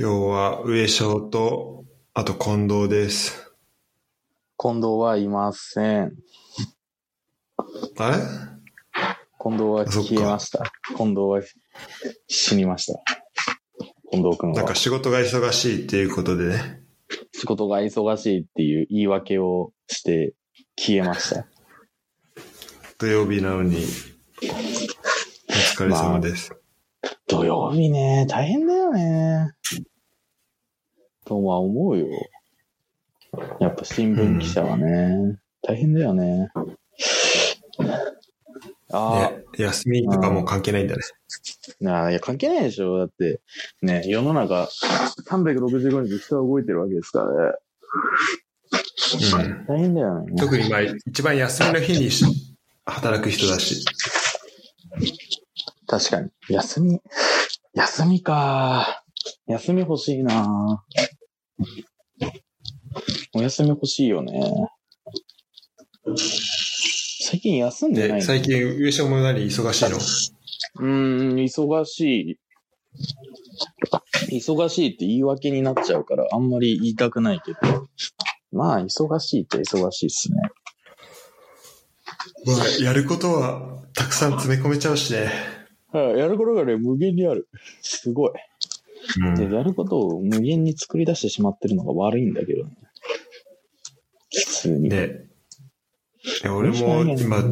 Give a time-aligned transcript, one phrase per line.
[0.00, 3.52] 今日は上昇と、あと近藤です。
[4.56, 6.12] 近藤はいません。
[7.98, 8.16] あれ？
[9.42, 10.72] 近藤は消えました。
[10.96, 11.40] 近藤は
[12.28, 13.00] 死にました。
[14.12, 14.76] 近藤くんはなんか。
[14.76, 16.80] 仕事が忙しいっていうことでね。
[17.32, 20.32] 仕事が忙しいっていう言い訳をして
[20.78, 21.48] 消えました。
[22.98, 23.78] 土曜日なのに、お
[25.74, 26.52] 疲れ様です。
[27.28, 29.52] 土曜日ね、大変だよね。
[31.24, 32.06] とは思うよ。
[33.60, 36.48] やっぱ新聞記者はね、大変だよね。
[38.90, 41.02] あね、休みとかも関係ないんだね。
[41.86, 42.96] あ、あいや関係ないでしょ。
[42.96, 43.40] だって、
[43.82, 44.66] ね、世の中
[45.28, 47.52] 365日人は動いてるわけですからね。
[49.34, 49.66] うん。
[49.66, 50.32] 大変だよね。
[50.38, 52.24] 特にまあ、一番休みの日にし
[52.86, 53.84] 働く人だし。
[55.88, 56.30] 確かに。
[56.48, 57.00] 休み、
[57.74, 59.02] 休みか。
[59.46, 60.84] 休み欲しいな
[63.34, 64.68] お休み欲しいよね。
[67.20, 69.96] 最近休んでなで、い最近上昇も何忙しいの？
[69.96, 72.38] うーん、忙し
[74.30, 74.38] い。
[74.40, 77.88] 忙しいって言い訳になっちゃうから、あんまり言いたくないけど。
[78.52, 80.38] まあ、忙しいって忙しいっすね。
[82.46, 85.57] まあ、やることはたくさん詰め込めちゃうしね。
[85.92, 87.48] はい、やることがね、無限にある。
[87.80, 88.32] すごい。
[89.36, 92.72] で、やることを無限に作り出してしまってるのが悪いんだけどね。
[94.30, 94.88] 普通に。
[94.88, 95.28] ね。
[96.44, 97.42] 俺も今、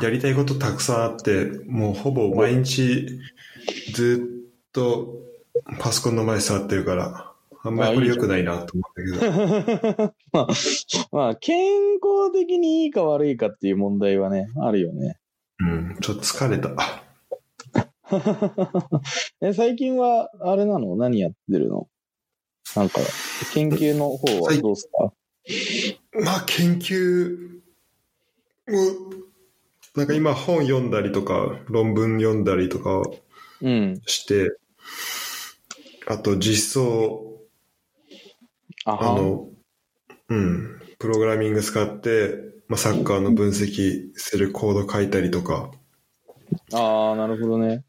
[0.00, 3.06] やりたいことたくさんあって、もうほぼ毎日
[3.92, 5.18] ずっと
[5.78, 7.32] パソコンの前座ってるから、
[7.64, 10.14] あんまりこれ良くないなと思ったけど。
[10.32, 10.46] まあ、
[11.12, 15.18] まあ、健康的にいいか悪いかっていう問題はね、あるよね。
[15.60, 16.74] うん、ちょっと疲れた。
[19.40, 20.96] え、最近は、あれなの？
[20.96, 21.88] 何やってるの？
[22.76, 23.00] なんか、
[23.54, 25.12] 研究の方はどうすか？
[26.24, 27.60] まあ研究
[28.68, 28.78] を、
[29.96, 33.02] なんか今本読んだりとか、論文読んだりとか
[33.60, 34.00] うん。
[34.06, 34.56] して、
[36.06, 37.40] あと実装
[38.84, 39.48] あの、
[40.28, 42.38] うん、プログラミング使って、
[42.68, 45.70] まあ、サッカーの分析するコード書いたりとか、
[46.72, 47.84] ああ、なるほどね。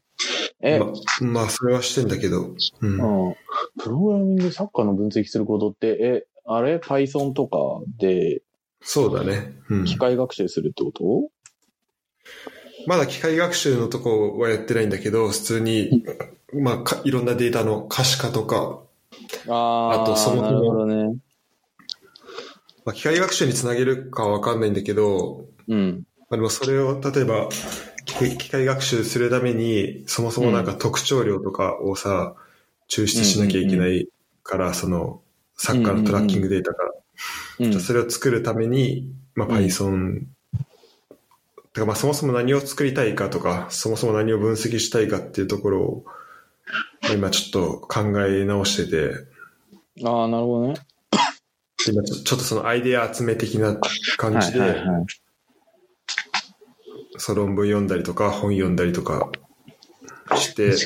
[0.64, 3.28] え、ままあ、それはしてんだけど、うん。
[3.28, 3.34] うん。
[3.78, 7.56] プログラミングサッカーの分析することって、え、あれ ?Python とか
[7.98, 8.42] で
[8.80, 9.54] そうだね。
[9.70, 9.84] うん。
[9.84, 11.28] 機械学習するってこと？
[12.86, 16.04] まだ機械学習のとこはやってないんだけど、普通に、
[16.52, 18.82] まあか、いろんなデータの可視化とか、
[19.48, 21.16] ああ、あとそもそもね。
[22.84, 26.04] まあ、機械学習につなげるかはわかんないんだけど、うん。
[26.18, 27.48] まあ、でもそれを、例えば、
[28.04, 32.34] 機機械学習するために、そもそもなんか特徴量とかをさ、
[32.88, 34.08] 抽出しなきゃいけない
[34.42, 35.22] から、その、
[35.56, 36.90] サッカーのトラッキングデータから。
[36.90, 36.94] うん
[37.58, 40.22] じゃあそれを作るために、まあ、うん Python、
[41.72, 46.04] てかまあそもそも何を作りたいかとか、そもそも何を分析したいかっていうところを、
[47.02, 49.26] まあ今ちょっと考え直してて、
[50.04, 50.74] ああ、なるほどね。
[51.86, 53.76] で今ちょちょっとそのアイデア集め的な
[54.16, 55.06] 感じで、はいはいはい。
[57.16, 59.30] そう論文読んだりとか本読んだりとか
[60.36, 60.76] して、で、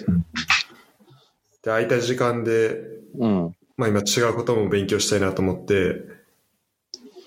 [1.65, 2.81] 空いた時間で、
[3.19, 3.56] うん。
[3.77, 6.03] まあ今違うことも勉強したいなと思って、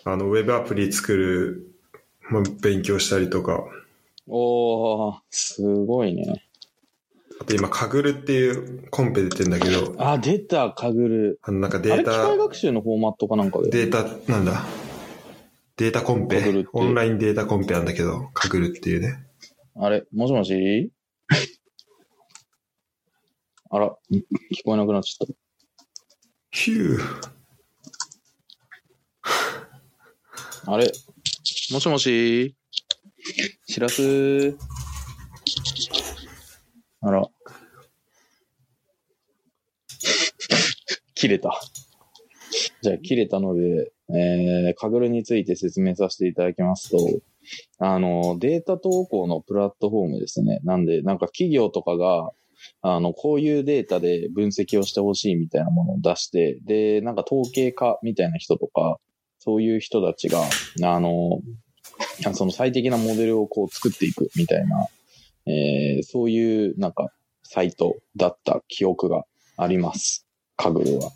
[0.04, 1.68] あの、ウェブアプリ作る、
[2.30, 3.64] まあ、勉強したりとか、
[4.28, 6.44] おー、すごいね。
[7.40, 11.40] あと今、カグルっていうコンペ出てんだけど、あ、出た、かぐる。
[11.44, 13.70] あのなんかデータ械、学習のフォーマットかなんかで。
[13.70, 14.64] データ、なんだ？
[15.78, 19.26] データコンペオンラインデータコンペなんだけど、カグルっていうね。
[19.76, 20.92] あれ、もしもし？
[23.70, 24.24] あら、聞
[24.66, 25.28] こえなくなっちゃっ
[26.52, 27.22] ヒュー。
[30.66, 30.74] た。
[30.74, 30.92] あれ
[31.72, 32.54] もしもし？
[33.68, 34.58] しらす
[37.00, 37.24] あら。
[41.16, 41.58] 切れた。
[42.82, 46.98] じゃあ、切れたので、えー、カグルについて説明させていただきますと、
[47.80, 50.60] あの、データ投稿のプラットフォームですね。
[50.64, 52.32] なんで、なんか企業とかが、
[52.82, 58.98] あの、こういうデータで分析をしてほしいみたいなものを出して、で、なんか統計家みたいな人とか、
[59.40, 60.44] そういう人たちが、
[60.84, 61.42] あの、
[62.34, 64.88] その最適なモデルをこう作っていくみたいな、
[65.48, 67.10] えーそういうなんか
[67.44, 69.24] サイトだった記憶が
[69.58, 70.26] あります。
[70.62, 71.12] カグルは。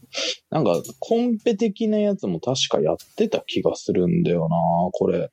[0.50, 4.56] なんかコンペ的なやつも確かやってた気がするんだよな
[4.92, 5.30] これ。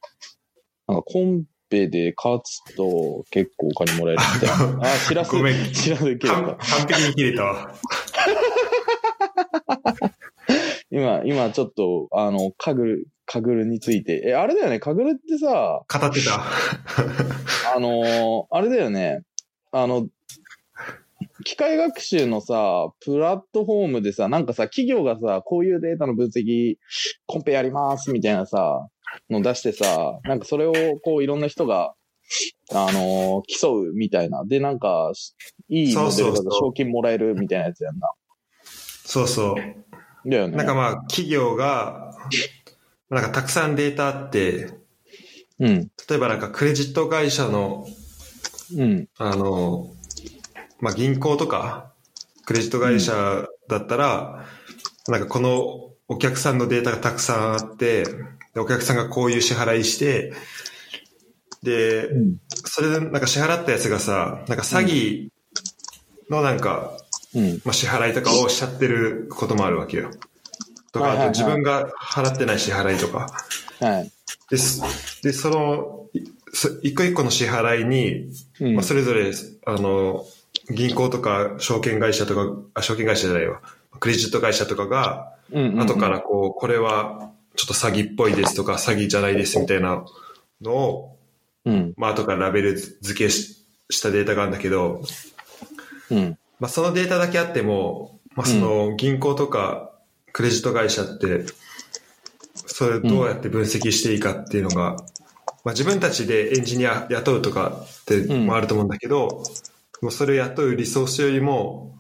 [0.87, 4.81] なんかコンペで勝つと結構お金もらえるみたいな。
[4.93, 6.57] あ、知らせ、ごめん知らせ切れ完た。
[6.57, 7.75] 完璧に切れたわ。
[10.91, 14.23] 今、今ちょっと、あの、カグル、カグルについて。
[14.27, 16.43] え、あれだよね、カグルってさ、語ってた。
[17.75, 19.23] あのーあれだよね。
[19.71, 20.07] あの、
[21.45, 26.77] 機械学習のさ、プラットフォームでさ、なんかさ、企業がさ、こういうデータの分析、
[27.27, 28.87] コンペやりますみたいなさ、
[29.31, 30.73] の出してさ、なんかそれを
[31.03, 31.95] こういろんな人が、
[32.73, 34.45] あのー競うみたいな。
[34.45, 35.13] で、なんか、
[35.69, 38.11] いいモデルだと賞金もらえるみたいなやつやんな。
[38.65, 39.55] そうそ
[40.25, 40.31] う。
[40.31, 40.57] だよね。
[40.57, 42.13] なんかまあ、企業が、
[43.11, 44.71] なんかたくさんデータあって、
[45.59, 45.91] うん。
[46.09, 47.87] 例えばなんかクレジット会社の、
[48.77, 49.09] うん。
[49.19, 49.93] あの、
[50.83, 51.93] まあ銀行とか、
[52.45, 54.45] クレジット会社だったら、
[55.09, 58.05] なんかこのお客さんのデータがたくさんあって、
[58.53, 60.35] でお客さんがこういう支払いして、
[61.63, 62.37] で、うん。
[62.49, 65.29] それでなんか支払ったやつがさ、なんか詐欺
[66.29, 66.99] のなんか、
[67.35, 67.63] うん。
[67.65, 70.11] まあ、支払いとかをしちゃってることもあるわけよ。
[70.93, 73.29] とか、あと自分が払ってない支払いとか。
[73.81, 74.11] はい。
[74.51, 74.83] です。
[75.23, 76.07] で、その、
[76.83, 78.31] 一個一個の支払いに、
[78.61, 79.33] うんまあ、それぞれ、
[79.67, 80.27] あの、
[80.71, 83.61] 銀行とか証券会社とか、あ、証券会社じゃないわ。
[84.01, 90.05] クレジット会社とかが、後からこう、これはちょっと詐欺っぽいですとか、詐欺じゃないですみたいな
[90.61, 91.19] のを、
[91.65, 91.95] うん。
[91.97, 93.59] まあ、後からラベル付けし
[93.91, 95.03] したデータがあるんだけど、
[96.11, 96.19] うん。
[96.19, 99.91] ままあ、そのデータだけあっても、まあ、その銀行とか
[100.33, 101.45] クレジット会社って、
[102.55, 104.97] それをどうやって分析していいかっていうのが、
[105.65, 109.45] まあ、自分たちでエンジニア雇うとかってもあると思うんだけど、
[110.03, 111.97] もうそれを雇うリソースよりも、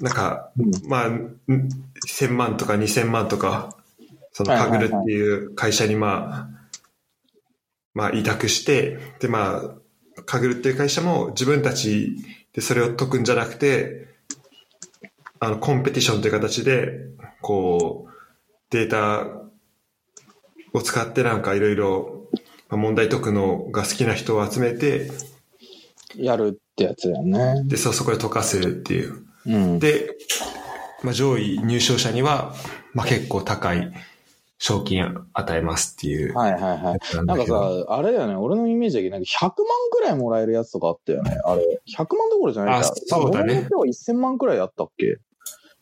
[0.00, 0.88] なんか、うん。
[0.88, 1.38] まあ、ん
[2.06, 3.76] 1000万とか2000万とか、
[4.32, 6.68] そのカグルっていう会社にまあ、
[7.94, 9.78] まあ委託して、でま
[10.18, 12.16] あ、カグルっていう会社も自分たち
[12.52, 14.08] でそれを解くんじゃなくて、
[15.38, 17.06] あの、コンペティションという形で、
[17.40, 18.12] こう、
[18.70, 19.26] データ
[20.74, 22.28] を使ってなんかいろいろ
[22.68, 25.10] まあ問題解くのが好きな人を集めて、
[26.14, 27.64] やるってやつだよね。
[27.66, 29.24] で、そうそこで解かせるっていう。
[29.46, 29.78] うん。
[29.78, 30.16] で、
[31.02, 32.54] まあ、上位入賞者には、
[32.94, 33.92] まあ、結構高い
[34.58, 37.46] 賞金与えますっていうはいはいはいなんか。
[37.46, 39.54] さ、あれだよね、俺のイメージだけど、なんか100万
[39.90, 41.38] くらいもらえるやつとかあったよね。
[41.44, 42.88] あれ、100万どころじゃないか。
[42.88, 45.18] あそうだね俺によっては1000万くらいあったっけ？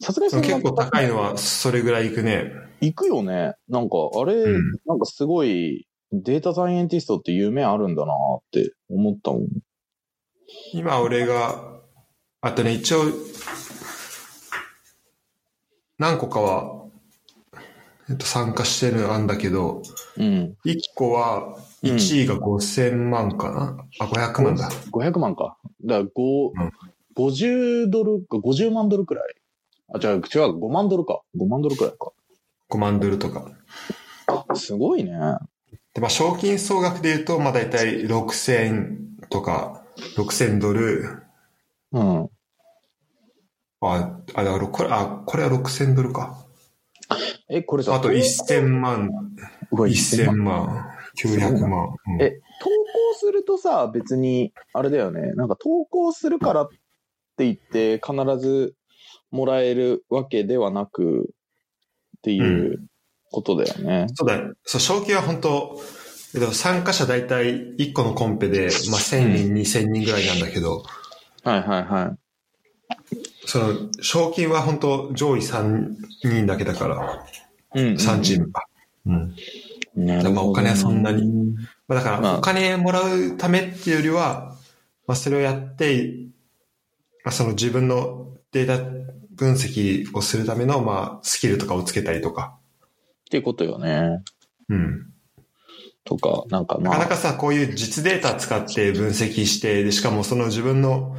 [0.01, 2.53] さすがにそ結構高いのはそれぐらいいくね。
[2.81, 3.55] 行くよね。
[3.69, 9.47] なんか、あれ、うんなんかすごい、データサイエンティストって夢あるんだなって思ったもん。
[10.73, 11.81] 今俺が、
[12.41, 13.05] あとね、一応、
[15.99, 16.85] 何個かは、
[18.11, 19.83] えっと、参加してるんだけど、
[20.17, 20.57] うん。
[20.65, 24.69] 1個は、1位が5000万かな、あ、500万だ。
[24.91, 25.57] 500万か。
[25.85, 26.73] だから、5、うん
[27.17, 29.35] 50ドルか、50万ドルくらい。
[29.95, 31.23] あ、違う、違う、5万ドルか。
[31.39, 32.13] 5万ドルくらいか。
[32.71, 33.51] 5万ドルとか。
[34.55, 35.13] すごいね。
[35.95, 39.84] で、まあ、賞金総額で言うと、まあ、大体6000とか、
[40.17, 41.23] 6000ドル。
[41.93, 42.31] うん。
[43.81, 46.45] あ、あ、だからこれ、あ、これは6000ドルか。
[47.49, 49.11] え、これさ、あと1000万、
[49.71, 50.87] うわ1000万、
[51.17, 51.95] 900万。
[52.07, 55.33] うんえ、投稿するとさ、別に、あれだよね。
[55.33, 56.69] なんか投稿するからっ
[57.37, 58.75] て言って、必ず
[59.31, 61.31] もらえるわけではなく、
[62.19, 62.89] っていう
[63.31, 64.07] ことだよね。
[64.15, 64.55] そうだね。
[64.65, 65.81] そう、賞金は本当
[66.35, 70.83] えっと、参加者大体1個のコンペで、まあ、1000人、2000人ぐらいなんだけど、
[71.45, 72.17] はいはいは
[73.47, 77.27] その、賞金は本当上位3人だけだから、
[77.77, 77.85] い。
[77.85, 78.67] うん、3チームか。
[79.07, 79.35] うん。
[79.95, 81.55] なるほどねまあお金はそんなに。
[81.87, 84.57] まあ、だかまあら、お金もらうためっていうよりは、
[85.07, 86.17] まあ、それをやって、
[87.25, 88.83] まあ、その自分のデータ
[89.37, 92.57] 分析をするための、まあ、スキルとかをつけたりとか。
[93.21, 94.23] っていうことよね。
[94.69, 95.14] うん。
[96.05, 96.93] とか、なんかなまあ。
[96.95, 101.17] かなかさ、こういう実データ使って分析して、で、しかもその自分の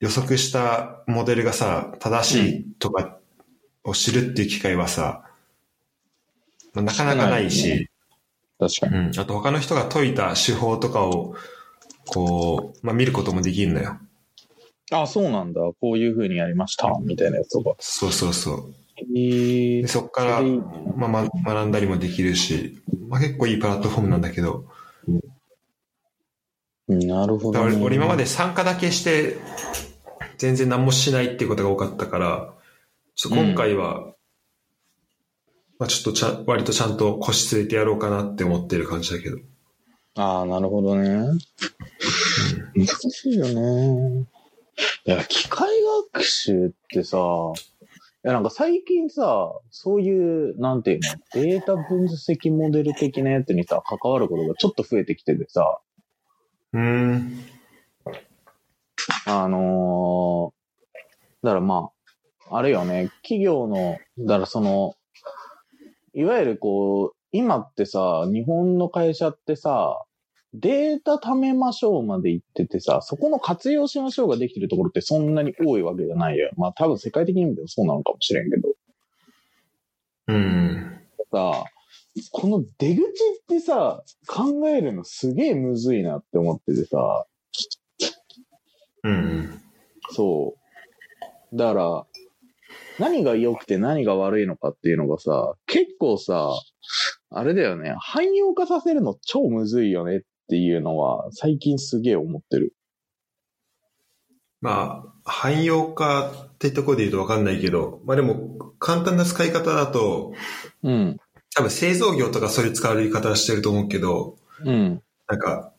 [0.00, 3.18] 予測したモデルがさ、正しいとか
[3.84, 5.24] を知るっていう機会はさ、
[6.74, 7.88] まあなかなかないし、
[8.58, 8.96] 確かに。
[8.96, 9.20] うん。
[9.20, 11.34] あと他の人が解いた手法とかを、
[12.06, 13.98] こう、まあ見ることもできるんだよ。
[14.92, 15.60] あ、そうなんだ。
[15.80, 16.92] こういう風にやりました。
[17.02, 17.76] みたいなやつとか。
[17.78, 18.74] そうそうそう。
[19.14, 24.66] へでそこから、まあ、ま学んだりもできるし、まあ結構いいプラットフォームなんだけど、
[26.88, 27.76] なるほど、ね。
[27.76, 29.36] 俺俺今まで参加だけして、
[30.38, 32.54] 全然何もしないっていうことが多かったから、
[33.14, 34.14] ちょ今回は、
[35.78, 39.38] まあちょっとちゃ割とちゃんと腰据えてやろうかなって思ってる感じだけど。
[40.16, 41.38] ああ、なるほどね。
[42.74, 44.26] 難しいよね。
[45.04, 45.68] いや、機械
[46.12, 47.18] 学習ってさ、
[48.22, 55.80] や、なんか最近さ、そういう、なんていうの、データ分析モデル的なやつにさ、関わることがちょっと増えてきててさ、
[56.72, 57.44] うーん。
[59.26, 60.60] あのー
[61.42, 61.90] だからま
[62.50, 64.94] あ、あれよね、企業の、だからその、
[66.12, 70.04] いわゆるこう、今ってさ、日本の会社ってさ、
[70.52, 76.50] データ貯めましょうまで言っててさ、そこの活用しましょうができてるところってそんなに多いわけじゃないよ。
[76.56, 78.68] まあ多分世界的に見てもそうなのかもしれんけど。
[80.28, 81.00] うん。
[81.30, 81.64] さ、
[82.32, 83.04] この出口っ
[83.48, 87.26] てさ、考えるのすげえむずいなって思っててさ、
[89.04, 89.60] うん。
[90.10, 90.56] そ
[91.52, 91.56] う。
[91.56, 92.06] だから、
[92.98, 96.50] 何が良くて何が悪いのかっていうのがさ、結構さ、
[97.30, 102.74] あれだよね、汎用化させるの超むずいよねっていうのは、最近すげえ思ってる。
[104.60, 110.34] まあ、汎用化ってとこで言うとわかんないけど、まあでも、簡単な使い方だと、
[110.82, 111.20] うん。
[111.54, 115.02] 多分製造業とかそういう使われ方してると思うけど、うん。
[115.28, 115.72] なんか、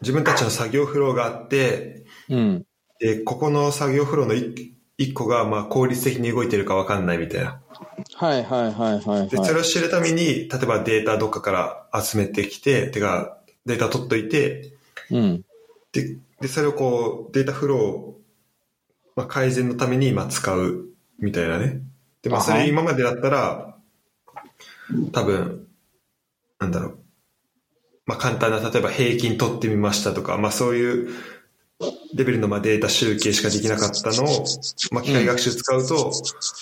[0.00, 2.66] 自分たちの作業フローがあって、うん。
[3.00, 4.34] で、ここの作業フローの
[4.96, 7.60] 一一個が、まあ、効率的に動いてるかわかんないみたいな。
[8.14, 9.46] はいはいはいはい、で、はい。
[9.46, 14.72] それを知るために、例えばデータどっかから集めてきて、てか、データ取っといて、
[15.10, 15.44] うん。
[15.92, 18.20] で、で、それをこう、データフローを、
[19.16, 20.86] まあ、改善のために、まあ、使う、
[21.18, 21.80] みたいなね。
[22.22, 23.76] で、まあ、それ今までだったら、
[25.12, 25.66] 多分、
[26.58, 26.98] なんだろう。
[28.06, 31.10] まあ、簡単な、例えば平均取ってみましたとか、まあ、そういう
[32.14, 34.44] レベルのまあデータ集計しかできなかったのを、
[34.92, 36.12] まあ、機械学習使うと、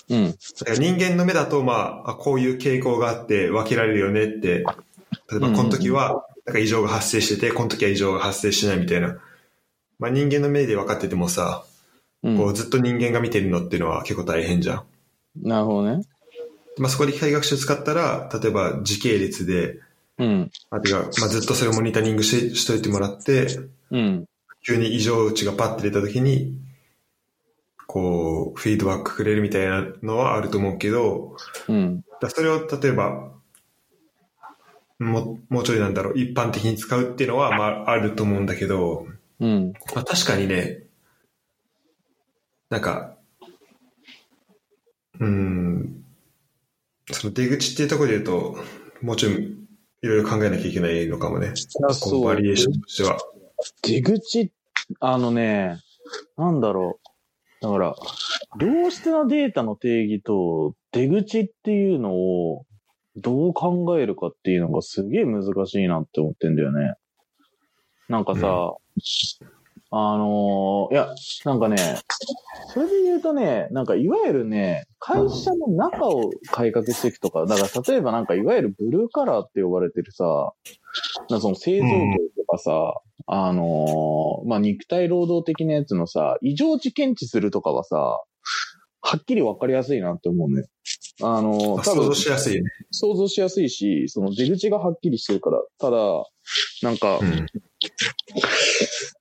[0.09, 0.31] うん。
[0.31, 4.65] だから人間の目だと、まあ、あこういう傾向があって分けられるよねって、
[5.31, 9.19] 例えばこの時は、なんか異常が発生してて、この時は異常が発生しないみたいな。
[9.99, 11.65] まあ人間の目で分かっててもさ、
[12.23, 12.37] うん。
[12.37, 14.85] こうずっと人間が見てるのっていうのは結構大変じゃん。
[15.43, 16.05] なるほどね。
[16.79, 19.79] まあそこで機械学習使ったら、例えば時系列で、
[20.19, 20.51] うん。
[20.71, 23.47] あてか、まあずっとそれをモニタリングししといてもらって、
[23.91, 24.25] うん。
[24.63, 26.59] 急に異常値がパッて出た時に、
[27.87, 31.37] こう、フィードバックくれるみたいなのはあると思うけど、
[31.69, 32.05] うん。
[32.21, 33.33] だそれを例えば、
[34.99, 39.07] もう、もうちょいなんだろう、一般的に使うっていうのは、まあ、あると思うんだけど、
[39.41, 39.73] うん。
[39.95, 40.85] まあ確かにね、
[42.71, 43.17] なんか、
[45.19, 46.05] うーん、
[47.11, 48.57] その出口っていうところで言うと、
[49.03, 49.63] もうちょい
[50.03, 51.49] いろいろ考えなきゃいけないのかもね。
[51.49, 51.53] や
[52.01, 53.19] こうバリエーションとしては。
[53.83, 54.53] 出口、
[55.01, 55.79] あのね、
[56.37, 56.99] なんだろ
[57.61, 57.65] う。
[57.65, 57.95] だから、
[58.61, 62.67] 良質なデータの定義と出口っていうのを
[63.17, 66.95] どう考えるかっていうのがすげえ難しいなって思ってんだよね。
[68.09, 68.75] なんかさ、
[69.95, 71.09] あのーいや、
[71.45, 71.77] なんかね、
[72.73, 80.53] それで言うとね、なんかいわゆるね、会社の中を改革していくとか、だから例えばなんかいわゆるブルーカラーって呼ばれてるさ、
[81.29, 81.93] なんかその製造業
[82.39, 82.95] とかさ、
[83.27, 88.21] あのーまあ、肉体労働的なやつのさ、異常値検知するとかはさ、
[89.05, 90.65] はっきりわかりやすいなって思うね。
[91.23, 92.71] あのー多分まあ想像しやすいよね。
[92.91, 95.63] 想像しやすいし、その出口がはっきりしてるから。
[95.79, 95.97] ただ、
[96.83, 97.47] なんか、うん。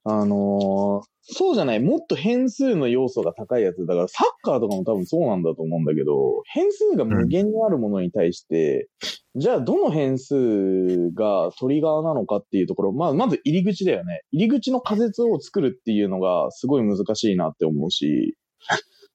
[0.03, 3.85] あのーそうじゃない、もっと変数の要素が高いやつ。
[3.85, 8.89] だからサッカーとかも多分そうなんだと思うんだけど、変数が無限にあるものに対して、
[9.35, 14.23] じゃあどの変数がトリガーなのかっていうところ、まあ、まず入り口だよね。
[14.31, 18.35] 入り口の仮説を作るっていうのがすごい難しいなって思うし、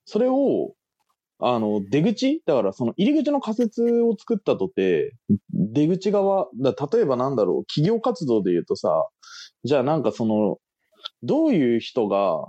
[0.07, 0.73] それを、
[1.39, 2.43] あの、出口？
[2.47, 5.13] だからその入り口の仮説を作ったとて、
[5.53, 9.07] 出口側、だ例えばなんだろう、企業活動で言うとさ、
[9.65, 10.57] じゃあなんかその、
[11.23, 12.47] どういう人が、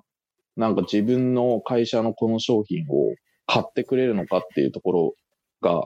[0.55, 5.13] なんか自分の会社のこの商品を買ってくれるのかっていうところ
[5.61, 5.83] が、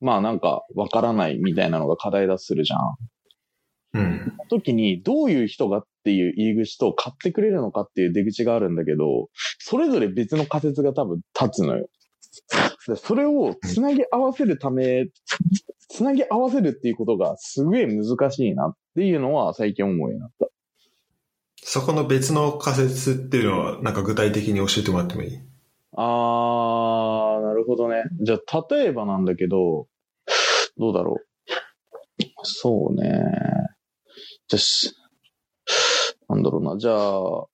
[0.00, 2.80] まあなんかわからないみたいなのが課題だするじゃん。
[3.94, 4.36] うん。
[4.50, 11.88] 時にどういう人がっていう入り口と買ってくれるのかっていう出口があるんだけど、それぞれ別の仮説が多分立つのよ。
[12.96, 15.06] それをつなぎ合わせるため、
[15.88, 20.46] つなぎ合わせるっていうことがすげえ難しいなっていうのは最近思うようになった。
[21.68, 25.40] そこの別の仮説っていうのは、なんか具体的に教えてもらってもいい？
[25.96, 28.04] あー、なるほどね。
[28.20, 29.88] じゃあ、例えばなんだけど、
[30.78, 32.24] どうだろう。
[32.44, 33.20] そうね。
[34.46, 34.94] じゃあし、
[36.28, 36.78] なんだろうな。
[36.78, 37.46] じゃあ、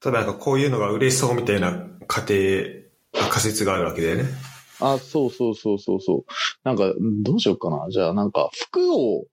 [0.00, 2.32] ただなんかこういうのが嬉しそうみたいな過程、
[3.12, 4.24] 仮説があるわけだよね。
[4.80, 6.32] あ、そうそうそうそうそう。
[6.64, 7.90] なんか、どうしようかな。
[7.90, 9.26] じゃあ、なんか、服を、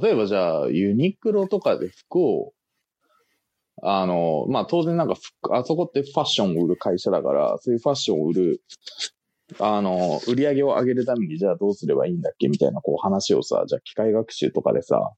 [0.00, 2.52] 例えばじゃあ、ユニクロとかで服を
[3.80, 5.20] あの、まあ当然なんかふ、
[5.52, 8.62] あそこってファッションを売る会社だから、そういうファッションを売る、
[9.58, 15.12] あの、売り上げを上げるためにじゃあどうすればいいんだっけみたいなこう話をさ、じゃあ機械学習とかでさ、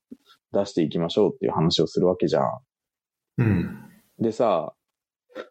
[0.52, 2.44] 出していきましょうっていう話をするわけじゃん。
[3.38, 3.78] うん。
[4.18, 4.72] でさ、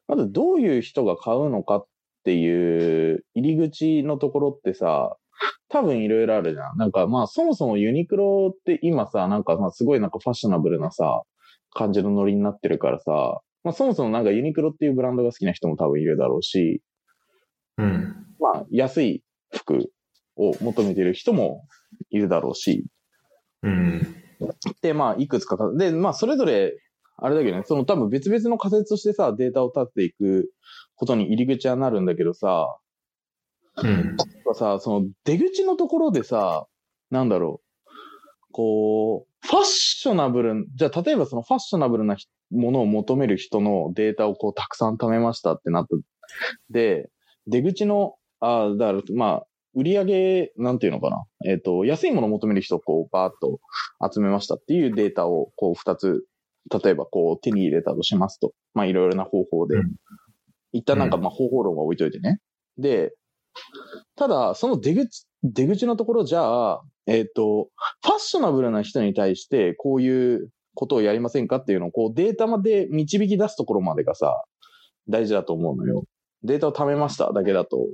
[0.08, 1.86] まずどういう人が買うのかっ
[2.24, 5.18] ていう入り口のところってさ、
[5.70, 6.78] 多分いろいろあるじゃん。
[6.78, 11.24] なんかまあそもそもユニクロって今さ、なんかまあすごいなんかファッショナブルなさ、
[11.74, 16.82] 感じのノリになってるからさ、まあそもそもなんかユニクロっていうブランドが好きな人も多分いるだろうし、
[17.78, 18.16] うん。
[18.40, 19.90] まあ安い服
[20.36, 21.66] を求めてる人も
[22.10, 22.86] いるだろうし、
[23.64, 24.16] うん。
[24.82, 26.74] で、まあ、いくつかか、で、まあ、それぞれ、
[27.18, 30.52] あれだけどね、その多分別々の仮説としてさ、データを立てていく
[30.96, 32.78] ことに入り口はなるんだけどさ、
[33.78, 34.18] うん。
[34.54, 36.68] さ、その出口のところでさ、
[37.10, 45.96] なんだろう、こう、ファッショナブル、じゃあ例えばそのファッショナブルなひものを求める人のデータをこうたくさん貯めましたってなった。
[46.70, 47.10] で、
[47.48, 51.26] 出口の、ああ、だから、まあ、売り上げ、なんていうのかな。
[51.46, 53.60] えっ、と、安いものを求める人をこう、バーッと
[54.14, 56.24] 集めましたっていうデータを、こう、二つ、
[56.84, 58.54] 例えばこう、手に入れたとしますと。
[58.76, 59.78] まあ、いろいろな方法で。
[59.78, 59.94] うん
[60.74, 62.40] 一旦なんか、まあ、方法論は置いといてね。
[62.80, 63.14] で、
[64.16, 67.70] ただ、その出口、出口のところじゃあ、えっ、と、
[68.02, 74.44] ファッショナブルな人に対して、こういうことをやりませんかっていうのを、こう、データまで導き出すところまでがさ、
[75.10, 76.06] 大事だと思うのよ。
[76.44, 77.88] データを貯めましただけだと、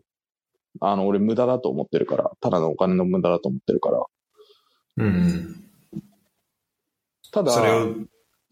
[0.81, 4.05] あの、俺無駄だと思ってるから、ただのお金の無駄だと思ってるから。
[4.97, 5.65] うん。
[7.31, 7.95] ただ、それを、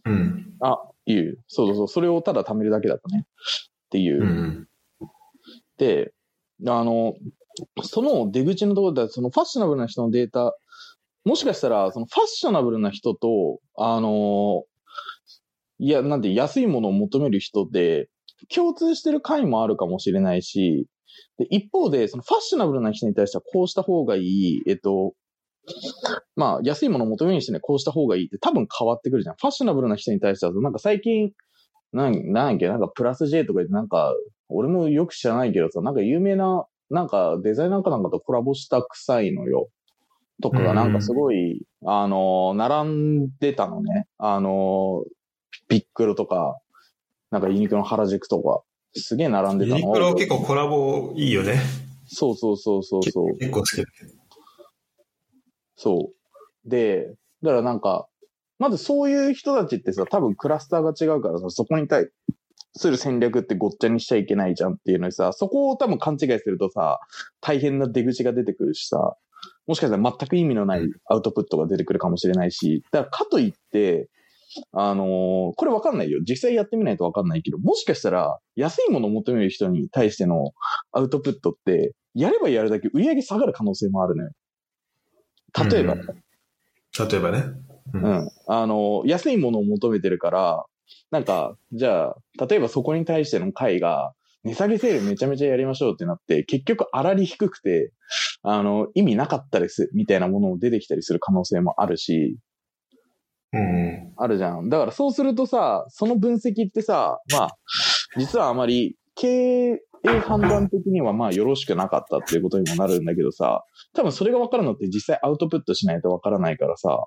[0.06, 0.54] うん。
[0.62, 3.26] あ、いいよそうそうそう、それをただ貯めるだけだとね。
[3.28, 4.22] っていう。
[4.22, 4.68] うん。
[5.78, 6.14] で、
[6.66, 7.16] あの、
[7.84, 10.56] その出口のところで、そのファッショナブルな人のデータ、
[11.26, 14.64] もしかしたら、そのファッショナブルな人と、あの、
[15.80, 18.10] いや、なんて、安いものを求める人で、
[18.54, 20.88] 共通してる回もあるかもしれないし、
[21.38, 25.13] で、一方で、そのファッショナブルな人に対してはこうした方がいい、えっと、
[26.36, 29.36] まあ、安いものを求める人にはこうした方がいいって多分変わってくるじゃん。
[29.36, 31.32] ファッショナブルな人に対しては、なんか最近、
[31.93, 34.13] なん、なんやっけ、なんかプラス J とか言って、なんか、
[34.50, 39.69] 俺もよく知らないけどさ、なんか有名な、なんかデザイナーかなんかとコラボした臭いのよ。
[40.41, 44.08] とかがなんかすごい、あの、並んでたのね。
[44.17, 45.04] あの、
[45.67, 46.60] ビックロとか、
[47.32, 48.62] なんかユニクロの原宿とか、
[48.93, 49.88] すげえ並んでユたの。
[49.88, 51.60] ニクロ結構コラボいいよね。
[52.06, 53.38] そうそうそうそうそう。
[53.38, 54.12] 結構好きだけど。
[55.76, 56.12] そ
[56.65, 56.69] う。
[56.69, 58.08] で、だからなんか、
[58.60, 62.10] まずそういう人たちってさ、多分クラスターが違うからさ、そこに対
[62.76, 67.00] する戦略ってごっちゃにしちゃいけないじゃんっていうのにさ、そこを多分勘違いするとさ、
[67.41, 69.15] 大変な出口が出てくるしさ、
[69.67, 74.10] もしかしたら全く意味のないアウトプットが出てくるかもしれないし、だからかといって、
[74.72, 75.08] あのー
[75.56, 76.20] これわかんないよ。
[76.28, 80.52] 実際やってみないとわかんないけど、もしかしたら安いものを求める人に対しての
[80.93, 84.32] アウトプットって、やればやるだけ売り上げ下がる可能性もあるのよ。
[85.70, 86.02] 例えば、うん
[86.98, 87.43] 例えばね。
[87.93, 88.30] ううん。
[88.47, 90.65] あの、安いものを求めてるから、
[91.12, 97.91] なんか、じゃあ、例えばそこに対しての会が、値下げセールめちゃめちゃやりましょうってなって、結局粗利低くて、
[98.43, 102.38] あの、意味なかったです、みたいなものも出てきたりする可能性もあるし、
[103.54, 104.13] うん。
[104.17, 104.69] あるじゃん。
[104.69, 107.58] だからそうするとさ、その分析ってさ、まあ、
[108.17, 109.71] 実はあまり経
[110.04, 117.06] 営判断的にはまあよろしくなかったっていうことにもなるんだけどさ、多分それが分かるのって実際アウトプットしないと分からないからさ、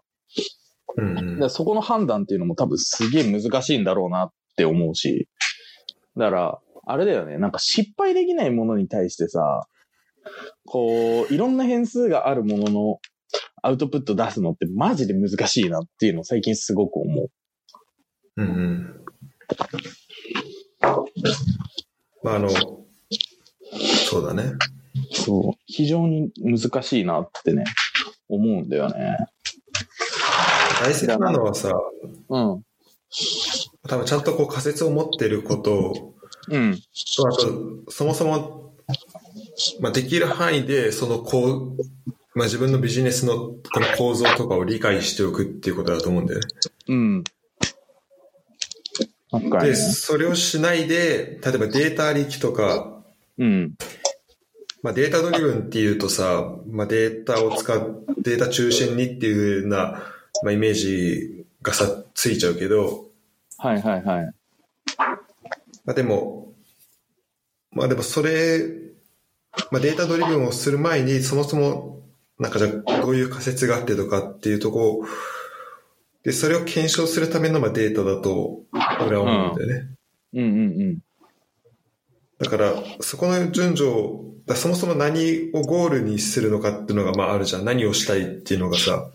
[0.96, 5.28] うんだからそこの判断っていうのも多分すげえ難しいんだろうなって思うし。
[6.16, 7.38] だから、あれだよね。
[7.38, 9.66] なんか失敗できないものに対してさ、
[10.66, 13.00] こう、いろんな変数があるものの
[13.62, 17.30] アウトプット出すのってマジで難しいなっていうのを最近すごく思う。
[18.36, 19.00] うんうん。
[22.22, 22.48] まあ、あの、
[24.08, 24.52] そうだね。
[25.12, 25.60] そう。
[25.66, 27.64] 非常に難しいなってね、
[28.28, 29.16] 思うんだよね。
[30.80, 31.72] 大切なのはさ、
[32.28, 32.64] うん。
[33.88, 36.14] 多分ちゃんとこう仮説を持ってること
[36.48, 36.78] うん。
[37.16, 38.72] と、あと、そもそも、
[39.80, 41.76] まあ、できる範囲で、そのこう、
[42.34, 46.46] まあ、自分のビジネスのこの構造とかを理解しておくっていうことだと思うんだよね。
[46.88, 47.24] うん。
[49.60, 49.74] で、。
[49.74, 53.02] それをしないで、例えばデータありきとか、
[53.38, 53.74] うん。
[54.82, 60.02] まあ、データドリブンっていうとさ、まあ、データを使う、データ中心にっていうような、
[60.42, 63.06] まあ、イメージがさ、ついちゃうけど、
[63.58, 64.34] はいはいはい。
[65.84, 66.52] まあ、でも、
[67.72, 68.60] まあでもそれ、
[69.70, 72.00] まあ、データドリブンをする前に、そもそも、
[72.38, 75.04] なんかじゃあどういう仮説があってとかっていうとこ
[76.22, 78.62] で、それを検証するためのまあデータだと、
[79.06, 79.88] 俺は思うんだよね。
[80.32, 80.46] うんう
[80.84, 80.98] ん
[82.38, 87.66] だから、そこの順序を、だそもそも何をゴールにするのかっていうのがまああるじゃん。
[87.66, 89.10] 何をしたいっていうのがさ、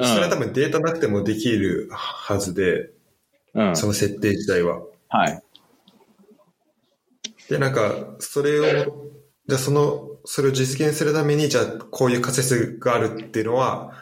[0.00, 0.06] うん。
[0.06, 2.90] それは多分データなくてもできるはずで、
[3.54, 3.76] うん。
[3.76, 4.80] その設定自体は。
[5.08, 5.42] はい。
[7.48, 8.64] で、なんか、それを、
[9.46, 13.92] じゃあその、それを実現するために、じゃあこういう仮説があるっていうのは、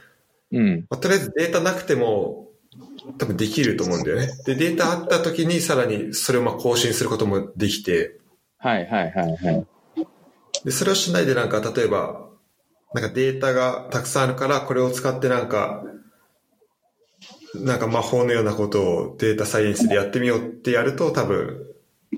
[0.53, 0.87] うん。
[0.89, 2.49] まあ、とりあえずデータなくても
[3.19, 4.29] 多分できると思うんだよね。
[4.45, 8.19] で、データあった時にさらにそれをまあ更新することもできて、
[8.59, 9.67] はいはいはいはい。
[10.65, 12.28] で、それをしないでなんか例えば、
[12.94, 15.85] なんかデータがたくさんあるからこれを使ってなんか、
[17.55, 21.66] なんか魔法のようなことをデータサイエンスでやってみようってやると多分、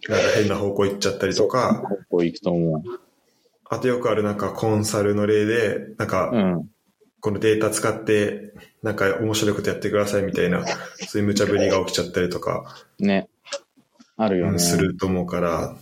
[0.09, 2.83] なんか変な方向行っちゃったりとか、こう行くと思
[3.72, 6.33] あとよくあるなんかコンサルの例で、なんか。
[7.20, 10.64] このデータ使って、なんか面白いことやってくださいみたいな、
[11.06, 13.28] そういう無茶ぶりが起きちゃったりとか、ね。
[14.16, 14.52] あるよね。
[14.52, 15.76] うんすると思うから、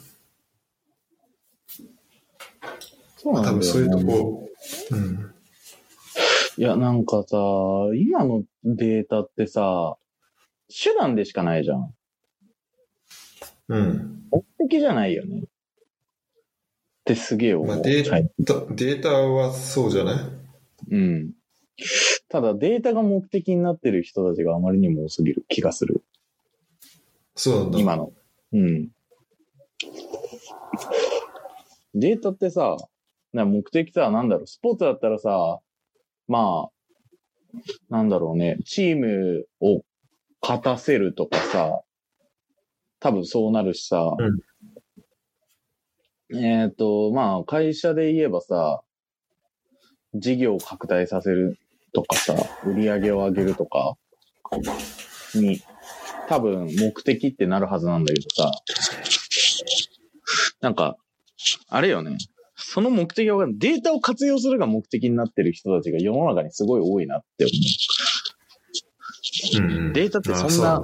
[3.17, 4.48] そうなんだよね多分そういうとこ、
[4.91, 5.35] うん。
[6.57, 7.37] いや、なんかさ、
[7.97, 9.97] 今のデータってさ、
[10.69, 11.95] 手段でしかないじゃん。
[13.69, 14.25] うん。
[14.31, 15.41] 目的じゃないよね。
[15.41, 15.43] っ
[17.05, 17.67] てすげえ思う。
[17.69, 18.31] まあ、データ、はい
[18.71, 20.15] データはそうじゃな
[20.91, 20.95] い？
[20.95, 21.33] うん。
[22.29, 26.03] ただデータが目的になってる人たちがあまりにも多すぎる気がする。
[27.35, 27.79] そうなんだ。
[27.79, 28.13] 今の。
[28.53, 28.89] うん。
[31.95, 32.77] データってさ、
[33.33, 35.61] な目的さ、なんだろう、スポーツだったらさ、
[36.27, 39.83] まあ、なんだろうね、チームを
[40.41, 41.81] 勝たせるとかさ、
[43.01, 44.17] 多分そうなるしさ、
[46.35, 48.83] えっ、と、まあ、会社で言えばさ、
[50.15, 51.59] 事業を拡大させる
[51.95, 52.35] とかさ、
[52.67, 53.95] 売り上げを上げるとか
[55.35, 55.63] に、
[56.29, 58.51] 多分目的ってなるはずなんだけどさ、
[60.61, 60.97] なんか、
[61.69, 62.19] あれよね。
[62.71, 67.53] その目的がわかんないデータを活用するが目的になってる人たちが世の中にすごい多いなって思
[69.65, 70.83] うんうんデータってそんなあ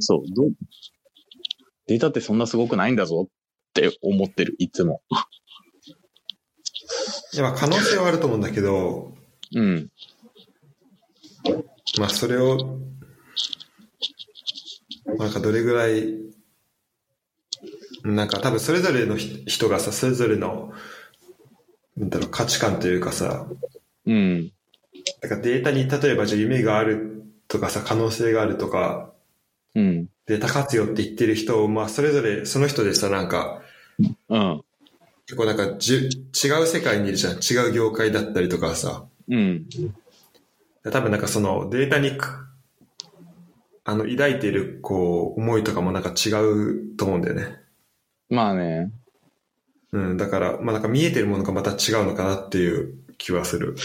[0.00, 0.28] そうね。
[1.86, 3.32] データってそんなすごくないんだぞっ
[3.74, 5.02] て思ってる、いつも。
[7.34, 9.12] いや、まあ可能性はあると思うんだけど、
[9.54, 9.90] うん。
[11.98, 12.78] まあ、それを、
[15.18, 16.16] なんかどれぐらい、
[18.02, 20.72] なんか多分それぞれのひ人がさ、それぞれの、
[21.96, 23.46] なんだろう、価値観というかさ、
[24.06, 24.52] うん。
[25.20, 29.12] なんかデータに例えばじゃあ夢があるとかさ、可能性があるとか、
[29.74, 30.08] うん。
[30.26, 33.62] データ活用って言ってる人を、まあそれぞれその人でさ、なんか、
[34.28, 34.62] うん。
[35.26, 37.34] 結構なんかじゅ違う世界にいるじゃん。
[37.34, 39.04] 違う業界だったりとかさ。
[39.28, 39.66] うん。
[40.84, 42.46] 多分なんかそのデータにく
[43.84, 47.56] あの抱いているこう思いとかもなんか違うと思うんだよね。
[48.28, 48.90] まあね。
[49.92, 53.76] うん、だから、まあなんか見えてるものがまた違うのかなっていう気はする。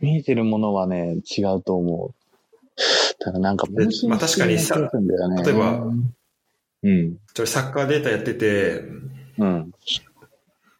[0.00, 2.14] 見えてるものはね、違うと思う。
[3.18, 5.84] ただなんかでまあ確かにさ例えば、
[6.82, 7.16] うん。
[7.34, 8.82] ちょサッカーデータやってて、
[9.38, 9.70] うん。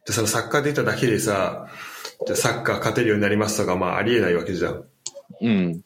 [0.06, 1.68] でそのサッカーデータだけでさ、
[2.26, 4.84] じゃあサッカー勝てるようになりますとか、まあありえないわけじゃん。
[5.40, 5.84] うん。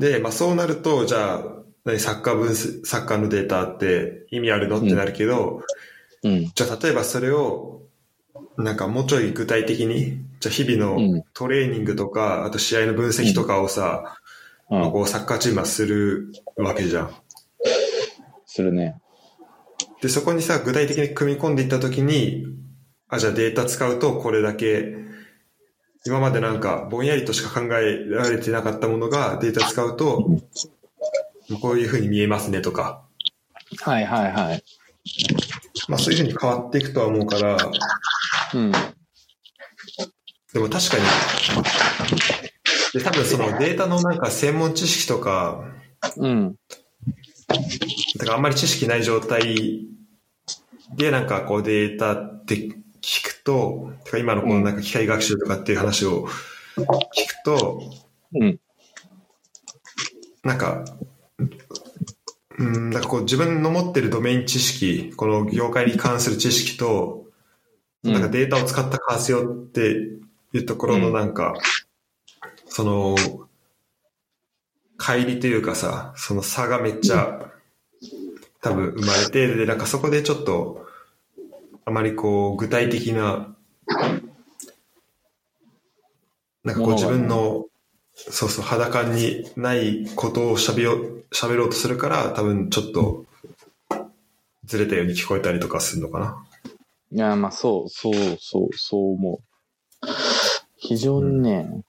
[0.00, 1.44] で、まあそうなると、じゃあ、
[1.84, 5.62] 何サッカー分析、サッカーのデータって意味あるのってなるけど、うん。
[6.54, 7.82] じゃあ例えばそれを、
[8.56, 14.16] なんかもうちょい具体的に、じゃあ日々うんのトレーニングとか、あと試合の分析とかをさ、
[14.70, 14.92] うん。
[14.92, 17.14] こうサッカーチームはするわけじゃん。
[18.46, 19.00] するね。
[20.00, 22.46] で、そこにさ、具体的に組み込んでいったときに、
[23.08, 24.96] あ、じゃあデータ使うとこれだけ、
[26.06, 30.28] 今までなんかぼんやりとしか考えられてなかったものがデータ使うと、
[31.60, 33.02] こういう風に見えますねとか、
[33.80, 34.64] はいはいはい。
[35.88, 37.56] まあそういう風に変わっていくとは思うから、
[38.54, 38.72] うん。
[40.52, 41.02] でも確かに、
[42.92, 45.64] で、多分そのデータのなんか専門知識とか、
[46.16, 46.54] うん。
[48.16, 49.86] だからあんまり知識ない状態
[50.96, 52.54] でなんかこうデータって
[53.02, 56.26] 聞くと、今のこのなんか機械学習とかっていう話を
[56.76, 57.82] 聞くと、
[58.40, 58.58] うん。
[60.42, 60.84] なんか、
[62.58, 67.24] うん、なんかこう自分の持ってるドメイン知識、この業界に関する知識と、
[68.02, 69.90] なんかデータを使った活用って
[70.52, 71.54] いうところのなんか、
[72.66, 73.16] その、
[74.98, 77.50] 乖離というかさ、その差がめっちゃ
[78.60, 80.86] 多分生まれて、で、なんかそこでちょっと、
[81.84, 83.54] あまりこう具体的な、
[86.62, 87.66] なんかこう自分の、
[88.14, 93.26] そうそう、裸にないことを喋ろう喋ろうとするから、多分ちょっと、
[94.64, 96.46] ずれたように聞こえたりとかするのかな。
[97.10, 100.08] いや、まあ、そう、そう、そう、そう思う。
[100.76, 101.82] 非常にね、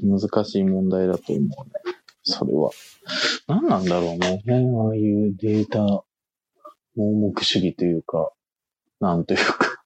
[0.00, 1.54] 難しい問題だと思うね。
[2.22, 2.70] それは。
[3.46, 4.42] 何なんだろうね。
[4.46, 5.78] ああいうデータ、
[6.96, 8.32] 盲目主義というか、
[9.00, 9.82] なんというか。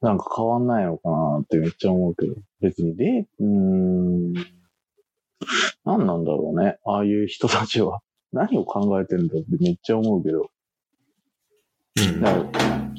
[0.00, 2.34] なんか変わんないのかなってめっちゃ思うけど。
[2.60, 4.32] 別にで、うーん。
[5.84, 6.78] 何なんだろうね。
[6.84, 8.00] ああいう人たちは。
[8.32, 10.50] 何を考えてるんだってめっちゃ思うけど。
[11.96, 12.20] うん。
[12.20, 12.92] だからっ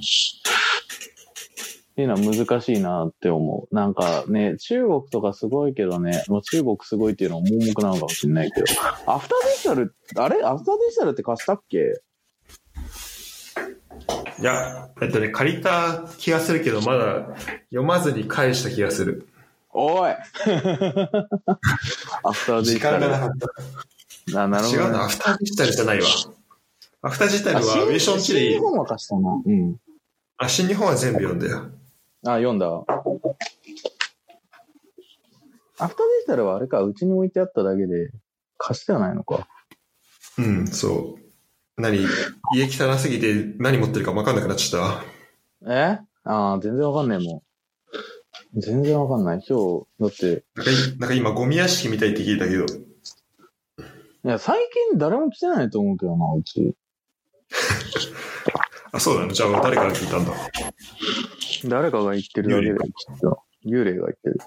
[1.99, 3.75] ていうのは難しいなって思う。
[3.75, 8.65] なんかね、中国とかすごいけどね、もう中国すごいっていうのは盲目なのかもしれないけど、
[9.05, 10.41] アフターデジタル、あれ？
[10.41, 12.01] アフターデジタルって貸したっけ？
[14.39, 17.27] いや、えっとね、借りた気がするけど、まだ
[17.69, 19.27] 読まずに返した気がする。
[19.71, 20.15] おい ア
[22.31, 22.79] フターデジ時。
[22.79, 23.31] 間がなかっ
[24.33, 24.43] た。
[24.43, 24.85] あ、なるほど、ね。
[24.85, 26.07] 違うな、アフターデジタルじゃないわ。
[27.01, 29.41] アフターデジタルはウェーションチリ新日、本は貸したな。
[29.45, 29.75] うん。
[30.37, 31.69] あ、新日本は全部読んだよ。
[32.25, 32.67] あ、読んだ。
[32.67, 32.85] アフ
[35.77, 35.87] ターデ
[36.21, 38.11] ジタルはあれか、うちに置いてあっただけで、
[38.57, 39.47] 貸してはないのか。
[40.37, 41.28] うん、そう。
[41.79, 42.05] 何
[42.53, 45.03] 家汚すぎて何持ってるか分かんなくなっちゃったわ。
[45.65, 45.99] え？
[46.25, 48.59] ああ、全然わかんないもん。
[48.59, 49.43] 全然わかんない。
[49.47, 52.67] 今日、だって、なんかいなんか今ゴミ屋敷みたいって聞いたけど、い
[54.23, 56.75] や、最近誰も来てないと思うけどな、うち。
[58.91, 59.31] あ、そうなの？
[59.31, 60.33] じゃあ誰から聞いたんだ？
[61.69, 63.39] 誰かが言ってるだけで、きっと。
[63.65, 64.39] 幽霊が言ってる。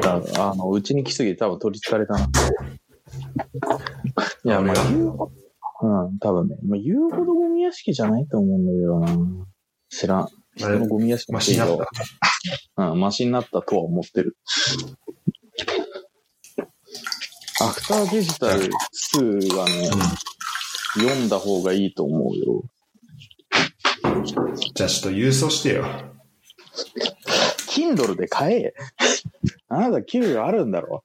[0.00, 2.20] だあの、うちに来すぎて多分取り憑かれたな。
[4.44, 4.76] いや、まあ
[5.80, 6.56] うん、多分ね。
[6.66, 9.46] まあ、言うほどゴミ屋敷じゃないと思うんだけどな。
[9.90, 10.28] 知らん。
[10.56, 11.68] 人のゴミ屋敷マシになっ
[12.76, 12.84] た。
[12.90, 14.36] うん、マシになったとは思ってる。
[17.60, 18.68] アフターデジタル
[19.16, 19.90] 2はね、
[20.94, 22.62] 読んだ方がいいと思うよ。
[24.74, 25.84] じゃあちょっと郵送してよ。
[27.68, 28.74] Kindle で買え。
[29.68, 31.02] あなた給料あるんだろ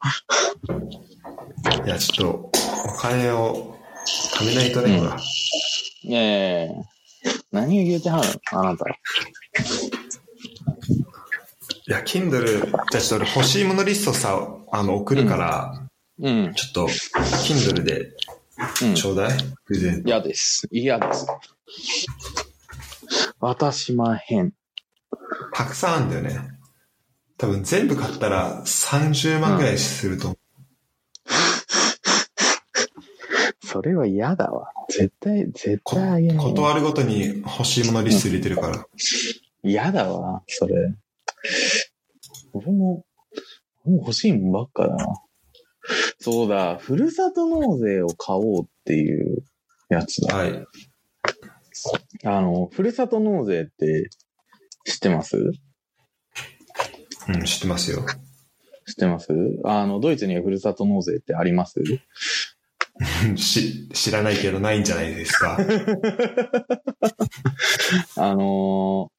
[1.86, 2.52] いや、ちょっと、
[2.86, 3.73] お金を
[4.06, 5.18] 貯めないとね、うんほら。
[6.04, 6.74] いやいやいや
[7.52, 8.90] 何を言うてはるのあなた。
[8.90, 8.94] い
[11.88, 14.40] や、Kindle、じゃあちょっと俺欲しいものリストさ、
[14.72, 15.88] あの、送るから、
[16.20, 16.54] うん。
[16.54, 18.12] ちょっと、Kindle で
[18.82, 18.96] うん。
[18.96, 20.10] ちょうだい、プレゼント。
[20.10, 20.68] 嫌です。
[20.72, 21.28] 嫌です。
[23.40, 24.54] 渡しまへん。
[25.54, 26.40] たくさんあるんだよね。
[27.38, 30.38] 多分全部買ったら30万ぐらいすると思う。
[33.74, 34.72] それは嫌だわ。
[34.88, 36.38] 絶対、絶対あげない。
[36.38, 38.86] 断るごとに欲しいものリスト入れてるから。
[39.64, 40.76] 嫌だわ、それ。
[42.54, 43.04] 俺も、
[43.84, 45.08] もう欲しいもんばっかだな。
[46.20, 49.44] そうだ、ふるさと納税を買おうっていう
[49.90, 50.38] やつだ。
[50.38, 50.68] はい。
[52.26, 54.12] あの、ふるさと納税って
[54.86, 55.52] 知ってます？
[57.28, 58.06] うん、知ってますよ。
[58.86, 59.30] 知ってます？
[59.64, 61.82] あの、ドイツにはふるさと納税ってあります？
[63.38, 65.58] し、知らないけどないんじゃないですか。
[68.18, 69.14] あのー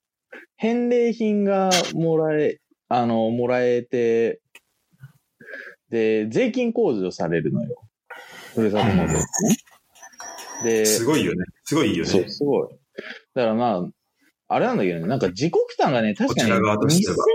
[0.57, 4.41] 返礼品がもらえ、あの、もらえて、
[5.91, 7.83] で、税金控除されるのよ。
[8.55, 9.15] ふるさと納税。
[10.63, 11.45] で、すごいよね。
[11.65, 12.29] すごいよそう、ね。
[12.29, 12.69] すごい。
[13.35, 13.89] だからまあ、
[14.49, 17.27] あれなんだけどね、なんか自己負担がね、確かにこちら側として2000は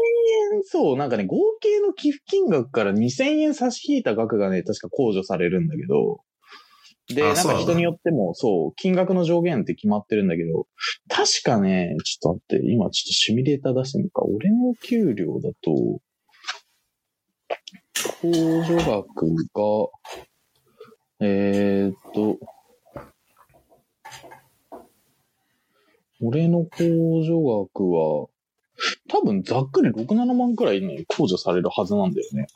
[0.54, 6.22] 円、そう、なんかね、合計の寄付金額から2000円差し引いた額がね、確か控除されるんだけど、
[7.10, 10.68] で、なんか人によっても、そう、金額の上限って決まってるんだけど、
[11.08, 14.22] 確かね、ちょっと待って、今ちょっとシミュレーター出してみるか。
[14.24, 16.00] 俺の給料だと、
[18.22, 19.90] 控除額が、
[21.22, 22.38] えー、っと、
[26.22, 28.28] 俺の控除額は、
[29.10, 32.48] 多分ざっくり6、7万くらいね、控除されるはずなんだよね。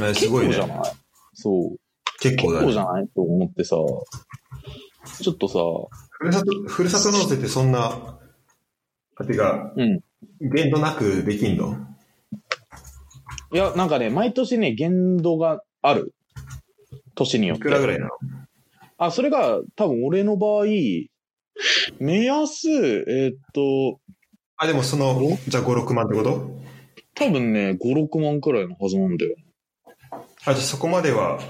[0.00, 0.54] えすごいね。
[0.54, 0.92] 結構じゃない？
[1.34, 1.76] そう。
[2.22, 2.84] 結構だね結構じゃ。
[2.84, 3.76] ないと思ってさ、
[5.20, 5.58] ちょっとさ、
[6.10, 8.18] ふるさと、ふるさと納税ってそんな、
[9.26, 10.00] てか、うん。
[10.40, 11.76] 限度なくできんの？
[13.52, 16.14] いや、なんかね、毎年ね、限度がある。
[17.14, 17.62] 年によって。
[17.62, 18.10] いくらぐらいなの？
[18.98, 20.64] あ、それが、多分俺の場合、
[21.98, 24.00] 目安、えーっと、
[24.56, 26.60] あ、でもその、じゃあ5、6万ってこと？
[27.14, 29.36] 多分ね、5、6万くらいのはずなんだよ。
[30.12, 31.40] あ、じゃあそこまでは、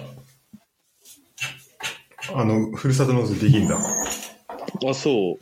[2.35, 3.77] あの、ふるさと納税できんだ。
[3.79, 5.39] あ、そう。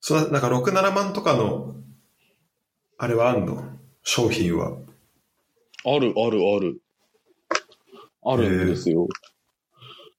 [0.00, 1.74] そのなんか6、7万とかの、
[2.98, 3.62] あれはあんの？
[4.02, 4.78] 商品は。
[5.84, 6.80] ある、ある、ある。
[8.24, 9.06] あるんですよ。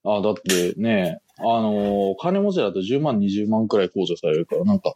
[0.06, 4.94] あ、だってね、あのー金持ちだと10万、20万くらい控除されるから、なんか、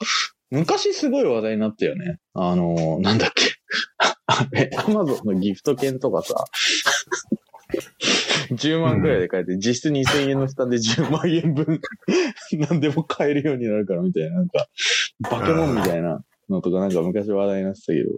[0.49, 2.19] 昔すごい話題になったよね。
[2.33, 3.55] あのーなんだっけ。
[4.27, 6.45] あれ、アマゾンのギフト券とかさ、
[8.51, 11.79] 10万くらいで買えて、実質2000円の負担で10万円分、
[12.69, 14.67] 何でも買えるようになるからみたいな、なんか、
[15.23, 18.09] 化け物みたいなのとかなんか昔話題になってたけど、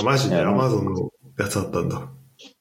[0.00, 0.40] あマジで？
[0.40, 2.12] アマゾンのやつあったんだ。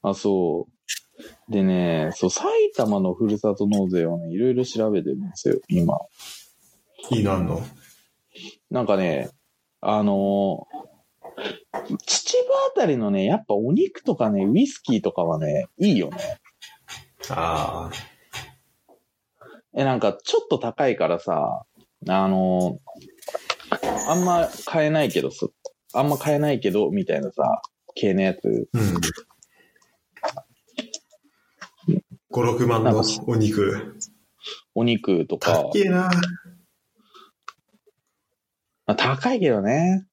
[0.03, 1.51] あ、そう。
[1.51, 5.97] でね、そう、埼玉のふるさと納税をね、いろいろ調べてるんですよ、今。
[7.09, 7.61] いいのあんの？
[8.69, 9.29] なんかね、
[9.81, 10.70] あのー
[11.73, 12.37] 秩父
[12.75, 16.17] あたりのね、やっぱお肉とかね、ウイスキーとかはね、いいよね。
[17.29, 17.89] あ
[19.73, 21.65] え、なんか、ちょっと高いからさ、
[22.07, 22.91] あのー
[24.07, 25.47] あんま買えないけどさ、
[25.93, 27.61] あんま買えないけど、みたいなさ、
[27.95, 28.67] 系のやつ。
[28.73, 28.79] あ。
[31.87, 31.95] うん。
[32.31, 33.95] 5、6万のお肉。
[34.75, 36.09] お肉とか高、えな。
[38.85, 40.05] まあ高いけどね。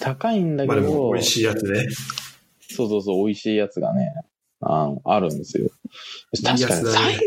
[0.00, 1.86] 高いんだけまあでど、も美味しいやつね。
[2.60, 4.12] そうそうそう、美味しいやつがね、
[4.60, 5.70] ああるんですよ。
[6.44, 7.18] 確かに、さい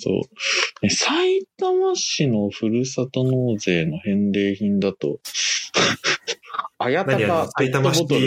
[0.00, 0.20] そう。
[0.82, 5.20] え埼玉市のふるさと納税の返礼品だと、
[6.78, 8.20] あやたかペット埼玉シボトル、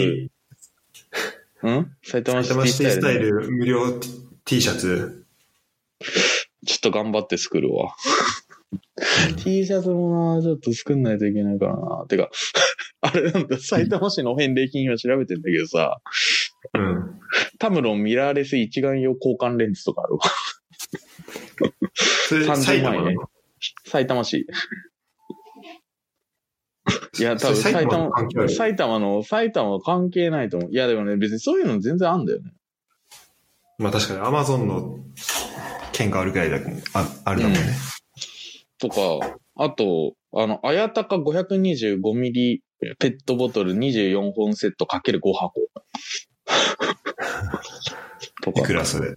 [1.60, 1.96] ティ、ん？
[2.02, 4.08] 埼玉埼玉シティスタイシティスタイル無料 T,
[4.44, 5.24] T シャツ？
[6.66, 7.94] ちょっと頑張って作るわ。
[9.42, 12.04] T シャツもな、ちょっと作んないといけないからな。
[12.08, 12.30] てか、
[13.02, 16.00] あれなんだ、埼玉市の返礼品は調べてんだけどさ、
[16.74, 17.20] うん。
[17.58, 20.20] タムロンミラーレス一眼用交換レンズとかあるわ。
[21.94, 23.30] それ30埼玉万円なの？
[23.86, 24.46] 埼玉市。
[27.18, 30.70] いや、多分埼玉埼玉の埼玉の、埼玉は関係ないと思う。
[30.70, 32.52] いや、でもね、別にそういうの全然あんだよね。
[33.78, 34.98] まあ確かにアマゾンの
[35.92, 36.58] 券があるぐらいだ
[36.94, 37.60] ああるだもんね。
[38.78, 42.62] とか、あと、あの、あやたか525ミリ
[43.00, 45.52] ペットボトル24本セットかける5箱。
[48.42, 48.60] とか。
[48.60, 49.16] いくらそれ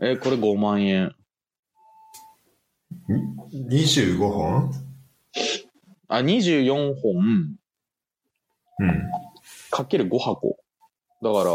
[0.00, 1.14] え、これ5万円。
[3.68, 4.72] ?25 本
[6.08, 7.14] あ、24本
[8.78, 9.10] うん。
[9.70, 10.56] かける5箱。
[11.20, 11.50] だから、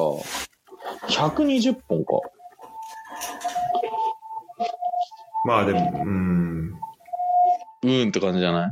[1.10, 2.12] 120本か。
[5.44, 6.87] まあでも、うん。
[7.84, 8.72] うーんって感じじゃない？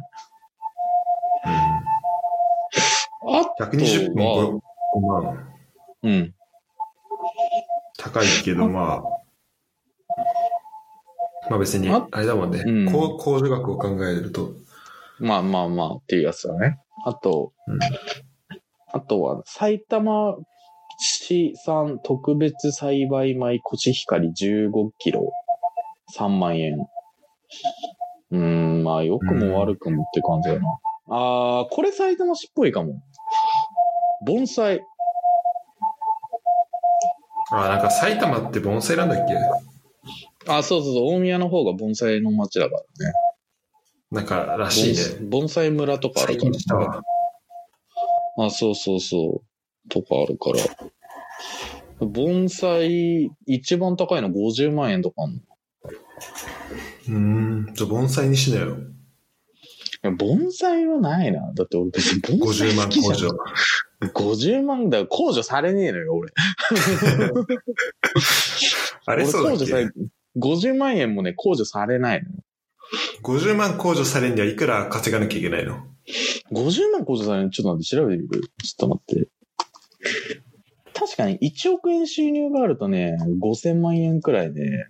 [3.23, 4.61] うん、あと120は本、
[4.95, 5.49] 5万。
[6.03, 6.33] うん。
[7.97, 9.03] 高いけど、まあ。
[11.49, 12.63] まあ別に、ああれだもんね。
[12.65, 14.51] うんこう控除額を考えると。
[15.19, 16.79] まあまあまあっていうやつだね。
[17.05, 17.79] あと、うん
[18.91, 20.37] あとは、埼玉
[20.97, 25.31] 市産特別栽培米コシヒカリ15キロ、
[26.17, 26.87] 3万円。
[28.35, 30.79] うーん、まあ良くも悪くもって感じだな。
[31.09, 33.01] あー、これ埼玉市っぽいかも。
[34.25, 34.81] 盆栽。
[37.51, 39.35] あ、なんか埼玉って盆栽なんだっけ？
[40.47, 43.13] あ、そうそうそう、大宮の方が盆栽の町だからね。
[44.11, 45.01] なんからしいね。
[45.21, 47.03] 盆盆栽村とかある最から近したわ。
[48.37, 49.89] あ、そうそうそう。
[49.89, 52.07] とかあるから。
[52.07, 55.39] 盆栽、一番高いの50万円とかあんの。
[57.07, 57.17] いうー
[57.71, 57.73] ん。
[57.73, 58.77] じゃあ盆栽にしなよ。
[60.01, 61.51] や盆栽はないな。
[61.53, 63.29] だって俺別に盆栽50万好きじゃん控除。
[64.01, 65.03] 50万だ。
[65.03, 66.31] 控除されねえのよ、俺。
[69.05, 69.63] あれ俺そうだっけ？
[69.63, 69.89] 控除され、
[70.37, 72.35] 50万円もね、控除されないのよ。
[73.23, 75.87] 50万控除されるにはいくら稼がなきゃいけないの
[76.51, 77.49] ？50万控除されるの？
[77.49, 78.41] ちょっと待って、調べてみる。
[78.63, 79.29] ちょっと待って。
[80.93, 84.85] 確かに1億円収入があるとね、5000万円くらいね、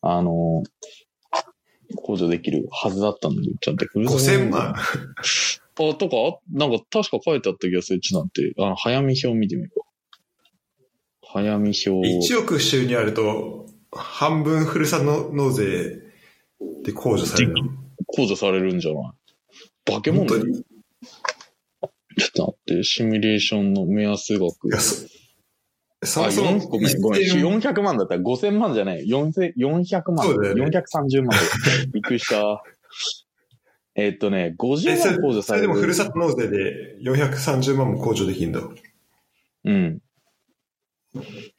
[0.00, 0.62] あの、
[1.96, 3.84] 控除できるはずだったんだけど、ちゃんと。
[3.86, 8.00] ?5000 万あ、とか、あなんか確か書いてあった気がする。
[8.00, 9.86] ちょっと待って、あの、早見表見てみようか。
[11.32, 11.90] 早見表。
[11.90, 16.00] 1億収入あると、半分ふるさと納税
[16.84, 17.70] で控除されるの
[18.16, 19.00] 控除されるんじゃな
[19.86, 19.92] い？
[19.92, 20.42] 化け物ちょっ
[22.34, 24.70] と待って、シミュレーションの目安額。
[24.70, 25.06] や、そ、
[26.04, 27.22] そあ、もそも4ごめん、ごめん。
[27.22, 29.06] 一点400万だったら5000万じゃない。
[29.06, 30.26] 4000 400万。
[30.26, 31.36] そうだよね430万だ。
[31.92, 32.62] びっくりした。
[33.94, 35.68] えっとね、50え、それ万控除それでされる。
[35.68, 38.60] もふるさと納税で430万も控除できるんだ。
[39.64, 40.00] うん。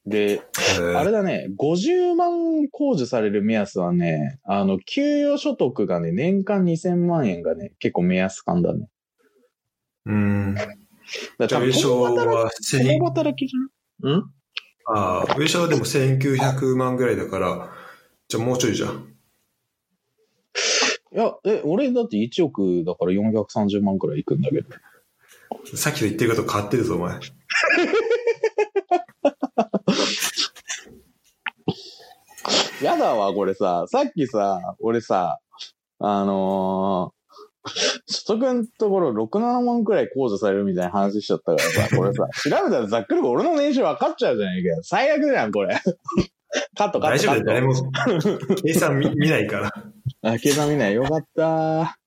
[0.05, 0.41] で、
[0.95, 2.31] あれだね、50万
[2.73, 8.89] 控除される目安はね、あの、給与所得がね、年間2000万円がね、結構目安感だね。
[10.05, 10.55] うん。
[11.37, 13.69] だじゃあ、上昇は千共働きじゃん
[14.11, 14.31] ん？
[14.85, 17.71] ああ、上昇はでも1900万ぐらいだから、
[18.27, 19.13] じゃあもうちょいじゃん。
[21.13, 24.67] いや、え、俺だって1億だから430万くらいいくんだけど。
[25.77, 27.19] さっきと言ってること変わってるぞ、お前。
[32.81, 35.39] やだわ、これさ、さっきさ、俺さ、
[35.99, 37.22] あのー、
[38.07, 44.79] 所得のところ6、7万くらい控除されるみたいな話しちゃったからさ、 これさ、調べたらざっくり俺の年収分かっちゃうじゃないかよ。
[44.83, 45.77] 最悪じゃん、これ。
[46.77, 47.17] カットカット。
[47.17, 47.73] 大丈夫だよ、誰も
[48.61, 49.71] 計算見見ないから。
[50.21, 50.93] あ、計算見ない。
[50.93, 51.97] よかった。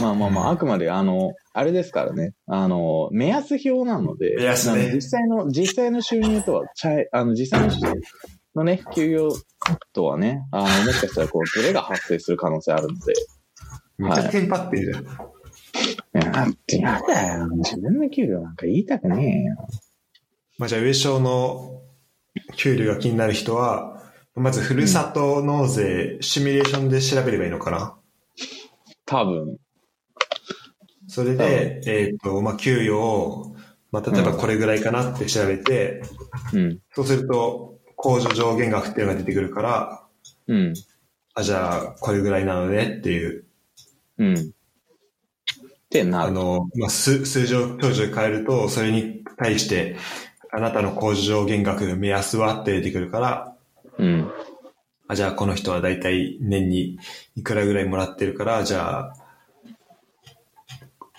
[0.00, 2.32] まあまあまあ、あくまで、あの、あれですからね。
[2.46, 8.00] あの、目安表なので、目安ね実際の、実際の収入とは、ちゃい、あの、実際の収入
[8.56, 9.40] のね、給与
[9.92, 13.14] とはね、あの、もしかしたら、こう、ズレが発生する可能性あるので。
[13.98, 15.04] めっちゃテンパってるじゃん。
[15.04, 15.08] い
[16.12, 17.48] や、だってやだよ。
[17.48, 19.56] 自分の給料なんか言いたくねえよ。
[20.58, 21.82] まあ、じゃあ上昇の
[22.56, 24.02] 給料が気になる人は、
[24.34, 27.96] まずふるさと納税、シミュレーションで調べればいいのかな？
[29.06, 29.58] 多分。
[31.06, 33.56] それで、えっ、と、まあ、給与を、
[33.92, 36.02] まあ、例えばこれぐらいかなって調べて、
[36.52, 36.80] うん。
[36.94, 40.06] そうすると、控除上限額っていうのが出てくるから、
[40.48, 40.74] うん。
[41.34, 43.44] あ、じゃあ、これぐらいなのねっていう、
[44.18, 44.34] うん。
[44.34, 44.40] っ
[45.90, 46.28] てなる。
[46.28, 49.96] あの、まあ、数、数字を変えると、それに対して、
[50.52, 53.56] あなたの控除上限額目安はって出てくるから、
[53.98, 54.30] うん。
[55.08, 56.98] あ、じゃあこの人はだいたい年に
[57.36, 59.14] いくらぐらいもらってるから、じゃあ、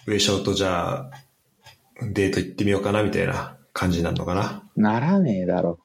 [0.08, 1.12] 上昇とじゃあ、
[2.02, 4.64] デート行ってみようかなみたいな感じになるのかな。
[4.76, 5.80] ならねえだろ。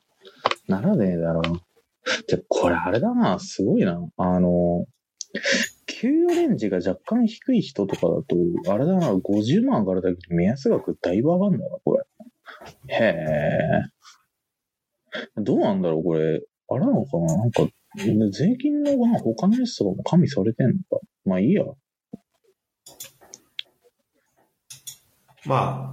[0.69, 1.43] ならねえだろ。
[2.29, 4.01] じゃ、これあれだな、すごいな。
[4.17, 4.87] あの、
[5.91, 12.05] 給与レンジが若干低い人とかだと、あれだな、50万上がるだけで目安額だいぶ上がるんだな、これ。
[12.89, 13.05] へ
[15.37, 15.43] え。
[15.43, 16.43] どうなんだろう、これ。
[16.69, 17.63] あれなのかななんか、
[17.97, 21.05] 税金のな他のやつとかも加味されてんのか。
[21.25, 21.65] まあいいや。
[25.45, 25.93] ま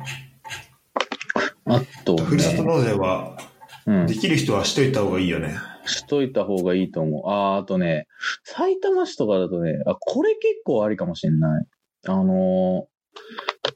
[1.66, 3.38] あと、あ、ふるさと納税は、
[3.86, 4.14] うんで。
[4.14, 5.56] きる人はしといた方がいいよね。
[5.88, 7.24] しといた方がいいと思う。
[7.28, 8.08] あー、あとね、
[8.44, 11.66] 埼玉市とかだとね、あ、これ結構ありかもしんない。
[12.08, 13.74] あのー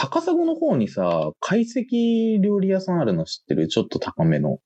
[0.00, 3.66] 高砂の方にさ、懐石料理屋さんあるの知ってる？
[3.66, 4.60] ちょっと高めの。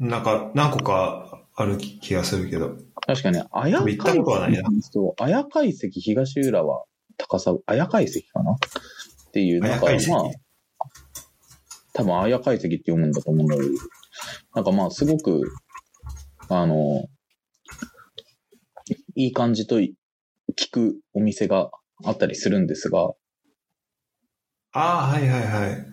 [0.00, 2.76] なんか、何個かある気がするけど。
[3.06, 6.82] 確かね、綾行ったことはないなそう、綾海石東浦和
[7.16, 8.54] 高砂、綾海石かな？
[8.54, 8.56] っ
[9.30, 9.94] ていう、なんかまあ、
[11.94, 13.68] 多分綾海石って読むんだと思うんだけど、
[14.54, 15.42] なんかまあすごく、
[16.48, 17.06] あの、
[19.14, 19.94] いい感じと聞
[20.70, 21.70] くお店が
[22.04, 23.12] あったりするんですが、
[24.72, 25.86] ああ、はいはいはい。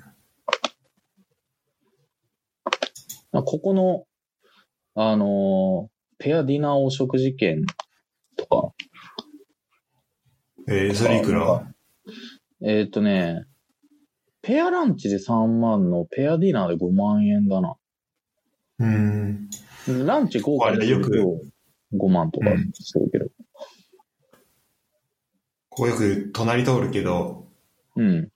[3.32, 4.06] まあここの、
[4.96, 7.64] あの、ペアディナーお食事券
[8.36, 8.74] とか、
[10.68, 11.72] えー、それいくら？
[12.64, 13.46] えーっ、とね、
[14.42, 17.76] ペアランチで3万のペアディナーで5万円だな。
[18.80, 19.50] うーん。
[20.06, 21.42] ランチ豪華にするあれと
[21.94, 23.26] 5万とかするけど。
[25.70, 27.48] ここよく隣通るけど、
[27.96, 28.30] うん。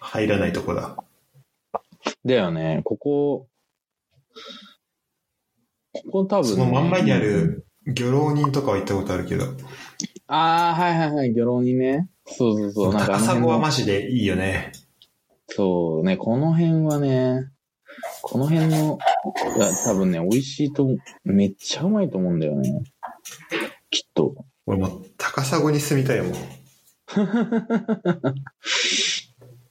[0.00, 0.96] 入らないとこだ。
[2.24, 3.48] だよね、ここ、
[5.92, 9.44] ここ多分、その真ん前にある漁労人とかは行ったことあるけど、
[10.26, 12.08] ああ、はいはいはい、魚浪にね。
[12.26, 12.94] そうそうそう。
[12.94, 14.72] なんかあ高砂はの辺のマジでいいよね。
[15.60, 17.50] そうね、この辺はね、
[18.22, 18.98] この辺の、
[19.58, 20.88] いや、多分ね、美味しいと、
[21.22, 22.82] めっちゃうまいと思うんだよね。
[23.90, 24.46] きっと。
[24.64, 26.32] 俺もう高砂に住みたいもん。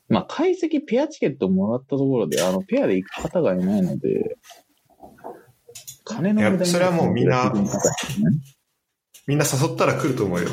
[0.10, 4.38] まあ、解析ペアチケットもらったところで、あの、ペアで行く方がいないので、
[6.04, 7.62] 金の無駄にいやそれはもうみんなね
[9.26, 10.50] みんな誘ったら来ると思うよ。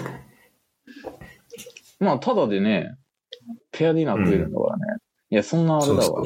[2.00, 2.96] まあ、ただでね、
[3.72, 5.02] ペアディナー食えるんだからね。
[5.30, 6.22] いや、そんなあれだわ。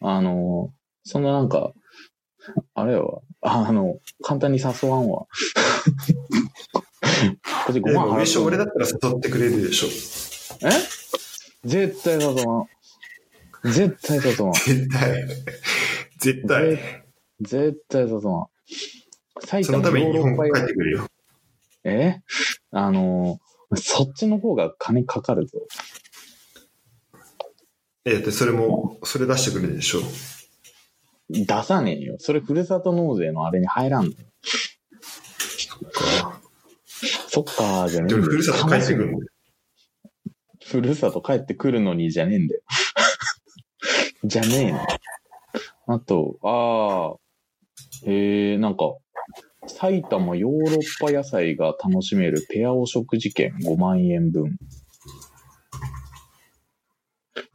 [0.00, 0.72] あの、
[1.04, 1.72] そんななんか、
[2.74, 3.22] あれやわ。
[3.40, 5.26] あの、簡単に誘わんわ。
[7.66, 9.88] こっち5でも上万払って昇俺だったら誘ってくれるでしょ。
[10.66, 10.70] え？
[11.64, 12.68] 絶対誘わん。
[13.70, 14.52] 絶対誘わん。
[14.54, 15.26] 絶対。
[16.18, 16.78] 絶対。
[17.40, 18.46] 絶対誘わん。
[19.44, 21.06] 埼玉そのために日本帰ってくるよ。
[21.84, 22.20] え？
[22.72, 23.38] あの、
[23.76, 25.58] そっちの方が金かかるぞ。
[28.04, 30.00] え、だってそれも、それ出してくれるでしょ？
[31.30, 32.16] 出さねえよ。
[32.18, 34.10] それふるさと納税のあれに入らんの。
[35.92, 36.40] か。
[37.28, 39.18] そっかーじゃねえんだよふるさと帰ってくるの？
[40.64, 42.60] ふるさと帰ってくるのにじゃねえんだよ。
[44.24, 44.80] じゃねえの。
[45.94, 47.18] あと、ああ、
[48.06, 48.94] えー、なんか、
[49.66, 54.56] 埼玉ヨーロッパ野菜が楽しめるペアお食事券5万円分。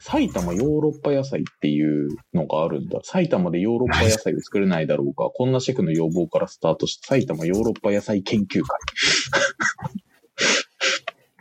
[0.10, 3.02] 埼玉ヨーロッパ野菜っていうのがあるんだ。
[3.04, 5.30] 埼玉でヨーロッパ野菜を作れないだろうか。
[5.36, 8.68] こんなシェフの要望からスタートした埼玉ヨーロッパ野菜研究会。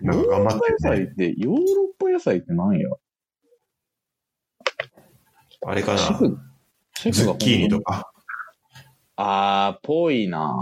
[0.00, 1.34] なんか頑張ってるね。
[1.38, 2.88] ヨーロッパ野菜って、ヨーロッパ野菜って何や？
[5.64, 5.98] あれかな？
[5.98, 6.16] シェ。
[6.16, 6.38] フ、
[6.96, 8.10] シェフがズッキーニとか？
[9.14, 10.58] あー、ぽいな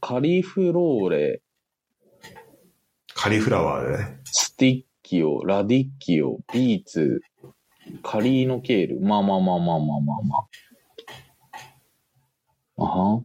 [0.00, 1.42] カリフローレ、
[3.12, 4.20] カリフラワーでね。
[4.24, 7.20] スティッキオ、ラディッキオ、ビーツ、
[8.02, 9.00] カリーノケール。
[9.02, 10.36] まあまあまあまあまあまあま
[12.78, 12.82] あ。
[12.82, 13.22] あは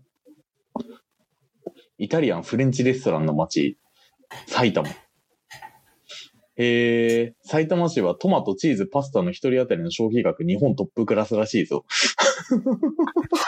[1.97, 3.77] イタリアン、フレンチレストランの街、
[4.47, 4.89] 埼玉。
[6.57, 11.85] えー、さいたま市はトマト、チーズ、パスタの一人当たりの消費額日本トップクラスらしいぞ。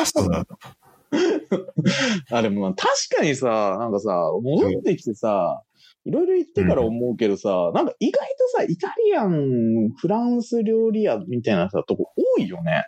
[0.06, 0.58] そうなんだ。
[2.32, 2.88] あ、でもまあ確
[3.18, 5.62] かにさ、なんかさ、戻ってきてさ、
[6.06, 12.88] いろいろ言ってから思うけどさ、なんか意外とさ、イタリアン、フランス料理屋みたいなさ、とこ多いよね。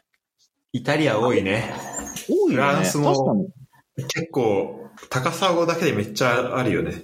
[0.73, 1.73] イタリア多いね。
[2.29, 2.55] 多いよね。
[2.55, 3.51] フランスも。
[3.95, 7.03] 結構、高砂だけでめっちゃあるよね。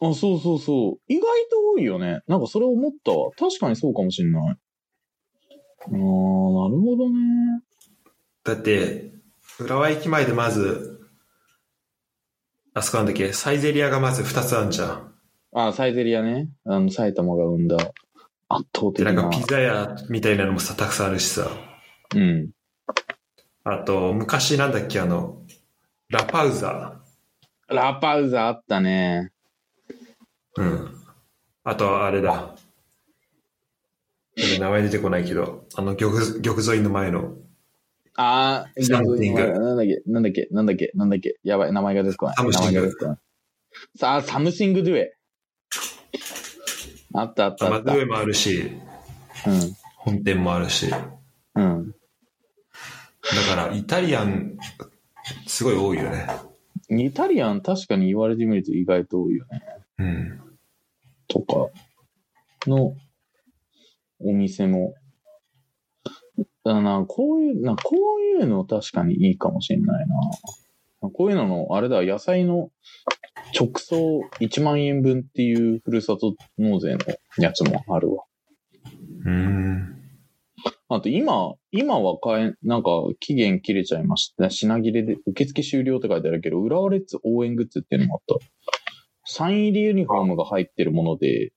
[0.00, 1.12] あ、そうそうそう。
[1.12, 2.22] 意外と多いよね。
[2.26, 3.30] なんかそれ思ったわ。
[3.32, 4.42] 確かにそうかもしんない。
[4.48, 7.62] あー、なるほどね。
[8.44, 9.12] だって、
[9.60, 11.00] 浦和駅前でまず、
[12.74, 15.11] あそこなんだっけ、サイゼリアがまず2つあるじゃん。
[15.54, 16.48] あ、サイゼリアね。
[16.64, 17.76] あの、埼玉が生んだ
[18.48, 19.12] 圧倒で、的な。
[19.12, 21.50] なんかピザ屋みたいなのもさ、たくさんあるしさ。
[22.14, 22.50] うん。
[23.64, 25.42] あと、昔なんだっけ、あの、
[26.08, 27.00] ラパウザ
[27.68, 29.30] ラパウザあったね。
[30.56, 30.94] うん。
[31.64, 32.56] あと、あれだ。
[34.58, 37.34] 名前出てこないけど、あの、玉、玉沿いの前の、
[38.14, 42.36] あー、サムシングなんだっけ、なんだっけ、なんだっけ、なんだっけ、やばい、名前が出てこない。
[42.36, 42.92] サムシング。
[43.96, 45.16] さあ、サムシングドゥエ。
[47.14, 48.06] あったあったあった。
[48.06, 48.72] もあるし、
[49.96, 50.90] 本店もあるし。
[50.90, 50.98] だ
[51.56, 51.64] うん。
[51.64, 51.92] うん。
[53.48, 54.58] から、イタリアン、
[55.46, 56.26] すごい多いよね。
[56.88, 59.62] イタリアン確かに言われてみると意外と多いよね。
[59.98, 60.40] うん。
[61.28, 61.70] とか、
[62.68, 62.94] の、
[64.20, 64.94] お店も。
[66.64, 71.10] だな、こういう、な、こういうの確かにいいかもしれないな。
[71.10, 72.70] こういうのの、あれだ、野菜の
[73.54, 76.98] 直送1万円分っていうふるさと納税の
[77.38, 78.24] やつもあるわ。
[79.24, 79.98] うん。
[80.88, 84.50] あと今、今は買え、なんか期限切れちゃいました。
[84.50, 88.44] 品切れで、受付終了って書いてあるけど、浦和レッズ応援グッズっていうのもあった。
[89.24, 91.52] サイン入りユニフォームが入ってるもので、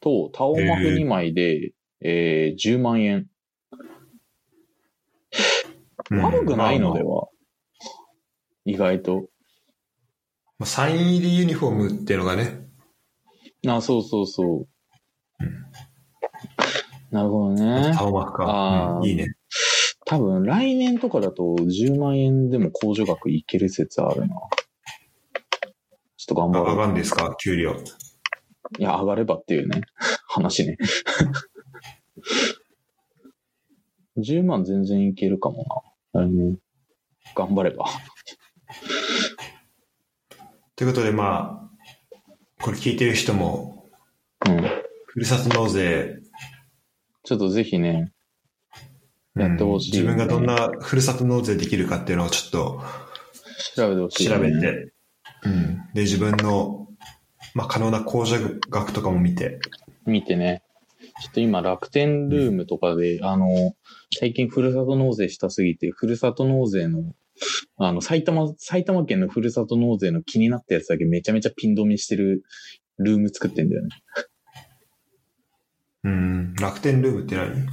[0.00, 3.26] と、タオマフ2枚で、えー、10万円。
[6.10, 7.22] 悪くないのでは？
[7.22, 7.28] は、
[8.64, 9.28] 意外と。
[10.62, 12.60] まあサイン入りユニフォームっていうのがね、
[13.66, 14.48] あ、そうそうそう。
[14.58, 14.66] うん
[17.10, 17.92] なるほどね。
[17.98, 18.44] 青幕か。
[18.46, 19.26] あーうんいいね。
[20.06, 24.28] 多分来年とかだと10万円でも控除額いける説あるな。
[24.28, 26.76] ちょっと頑あ張ろう。
[26.76, 27.34] 上がるんですか？
[27.42, 27.72] 給料。
[28.78, 29.80] いや、上がればっていうね、
[30.28, 30.76] 話ね。
[34.18, 35.84] 10万全然いけるかも
[36.14, 36.22] な。
[36.22, 36.56] 来年。
[37.34, 37.86] 頑張れば。
[40.76, 43.90] ということで、まあ、これ聞いてる人も、
[44.46, 44.62] うん。
[45.06, 46.22] ふるさと納税、
[47.24, 48.12] ちょっとぜひね、
[49.36, 49.92] やってほしい。
[49.92, 52.82] 自分がどんなふるさと納税できるかっていうのをちょっと
[53.76, 54.92] 調べてほしい、調べて、
[55.44, 55.76] うん。
[55.94, 56.88] で、自分の、
[57.54, 59.60] まあ、可能な控除額とかも見て、
[60.06, 60.62] 見てね。
[61.20, 63.74] ちょっと今、楽天ルームとかで、あの、
[64.18, 67.14] 最近ふるさと納税したすぎて、ふるさと納税の、
[67.76, 72.42] あの、埼玉、埼玉県のふるさと納税の気になったやつだけめちゃめちゃピン止めしてる
[72.98, 73.88] ルーム作ってんだよね。
[76.04, 77.66] うん、楽天ルームって何？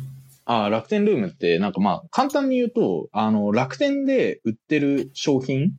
[0.46, 5.74] ああ、楽天ルームって、なんかまあ、簡単に言うと、あの、楽天で売ってる商品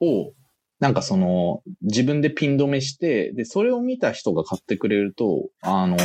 [0.00, 0.32] を、
[0.80, 5.96] なんかその、自分でピン止めして、で、それを見た人が買ってくれると、あの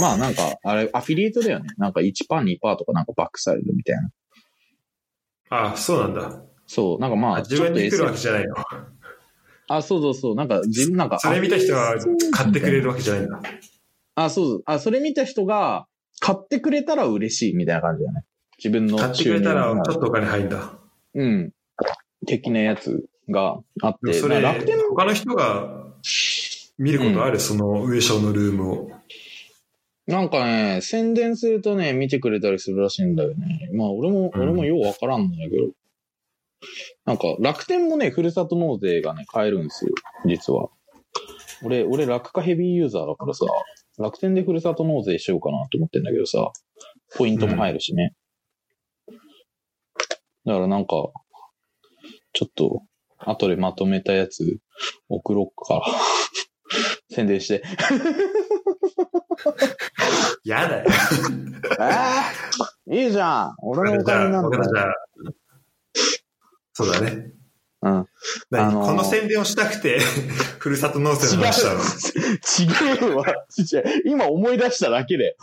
[0.00, 1.68] まあなんか、あれ、アフィリエイトだよね。
[1.78, 4.10] なんか1%、2%とかなんかバックされるみたいな。
[5.72, 6.42] あ、そうなんだ。
[6.72, 8.54] そう、なんかまあ、あ自分るわけちじゃないの。
[9.66, 11.18] あ、そうそうそう、なんか自分なんか。
[11.18, 11.96] それ見た人は
[12.30, 12.82] 買ってくれる。
[12.82, 13.42] るわけじゃないんだ。
[14.14, 14.62] あ、そうそう。
[14.66, 15.88] あ、それ見た人が、
[16.20, 18.24] 買ってくれたら嬉しいみたいな感じだね。
[18.58, 20.78] 自分の買ってくれたらちょっとお金入んだ。
[21.14, 21.52] うん。
[22.24, 25.86] 的なやつがあって、それ、まあ楽天も他の人が
[26.78, 28.90] 見ることある、その上昇のルームを。
[30.06, 33.70] なんかね、宣伝するとね、見てくれたりするらしいんだよね。
[33.72, 35.72] まあ、俺も、うん俺もようわからんのだけど。
[37.04, 39.92] なんか、楽天もね、ふるさと納税がね、買えるんですよ、
[40.26, 40.68] 実は。
[41.64, 43.44] 俺、俺、楽化ヘビーユーザーだからさ、
[43.98, 46.50] 楽天でふるさと納税しようかなと思ってんだけどさ、
[47.16, 48.14] ポイントも入るしね。
[50.46, 50.96] だからなんか、
[52.32, 52.82] ちょっと、
[53.18, 54.58] 後でまとめたやつ
[55.08, 55.82] 送ろっから。
[57.10, 57.62] 宣伝して。
[60.44, 60.90] やだよ。
[61.78, 62.32] あ
[62.88, 64.58] あいいじゃん俺のお金なんだ
[66.84, 67.32] そうだね。
[67.82, 68.06] うん。
[68.50, 68.68] 何？
[68.68, 70.00] あのーこの宣伝をしたくて、
[70.58, 73.08] ふるさと納税の話したの。
[73.08, 73.24] 違うわ。
[74.04, 75.36] 今思い出しただけで。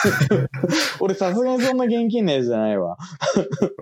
[1.00, 2.88] 俺さすがにそんな現金のやつじゃないわ。
[2.88, 2.96] わ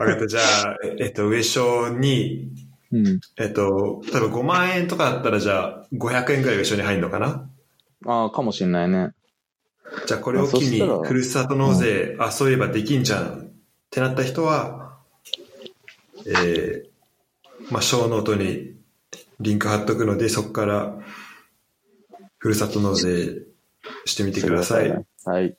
[0.06, 0.26] かった。
[0.26, 2.50] じゃあ、ええっと、上昇に、
[2.90, 3.20] うん。
[3.38, 7.48] えっと、例えば5万円とかだったら、じゃあ、500円ぐらい上昇に入るのかな？
[8.06, 9.12] ああ、かもしんないね。
[10.06, 13.52] じゃあ、これを機に、ふるさと納税、あ、そういえばできんじゃんっ
[13.90, 14.88] てなった人は、
[16.28, 18.74] えー、まあ、ショーノートに
[19.40, 20.98] リンク貼っとくので、そこから、
[22.38, 23.42] ふるさと納税
[24.04, 24.90] してみてください。
[25.24, 25.56] はい。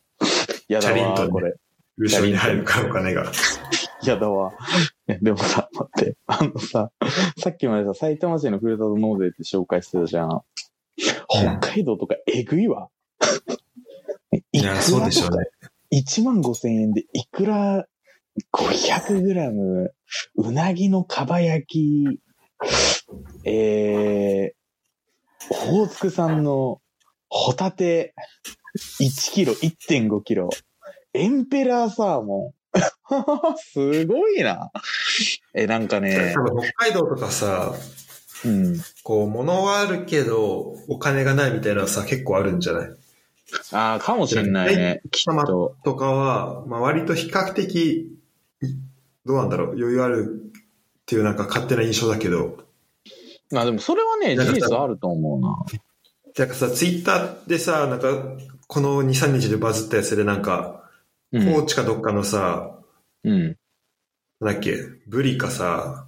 [0.67, 1.55] やだわ、チャリンとねこれ。
[1.97, 3.31] 優勝に入るから、お金が。
[4.03, 4.53] やだわ。
[5.07, 6.17] でもさ、待って。
[6.27, 6.91] あのさ、
[7.37, 10.41] さっきまでさ、さいたま市のふるさと納税って紹介してたじゃん。
[11.27, 12.89] 北海道とかえぐいわ。
[14.51, 15.49] いや、そうでしょうね。
[15.91, 17.85] 1万5千円でいくら
[18.53, 19.93] 500グラム、
[20.35, 22.19] うなぎのかば焼き、
[23.45, 26.81] えー、大津産の
[27.29, 28.13] ホタテ
[28.99, 30.49] 1キロ、1.5キロ、
[31.13, 32.53] エンペラーサーモン。
[33.57, 34.71] すごいな。
[35.53, 36.35] え、なんかね
[36.77, 37.73] 北海道とかさ、
[38.45, 38.75] うん。
[39.03, 42.89] こう、物はあるけど、お金がないみたいなのさ、結構あるんじゃない？
[43.71, 45.01] ああ、かもしれないね。
[45.11, 45.75] きっと。
[45.83, 48.18] とかは、まあ割と比較的、
[49.25, 52.69] どうなんだろう、余裕あるっていうなんか勝手な印象だけど、
[53.51, 55.57] まあでもそれはね、事実あると思うな。
[56.37, 60.83] なんかさ、ツイッターでさ、なんか、この2、3日でバズったやつでなんか、
[61.31, 61.53] うん。
[61.53, 62.79] 高知かどっかのさ、
[63.23, 63.57] うん。
[64.39, 66.07] なんだっけ、ブリかさ、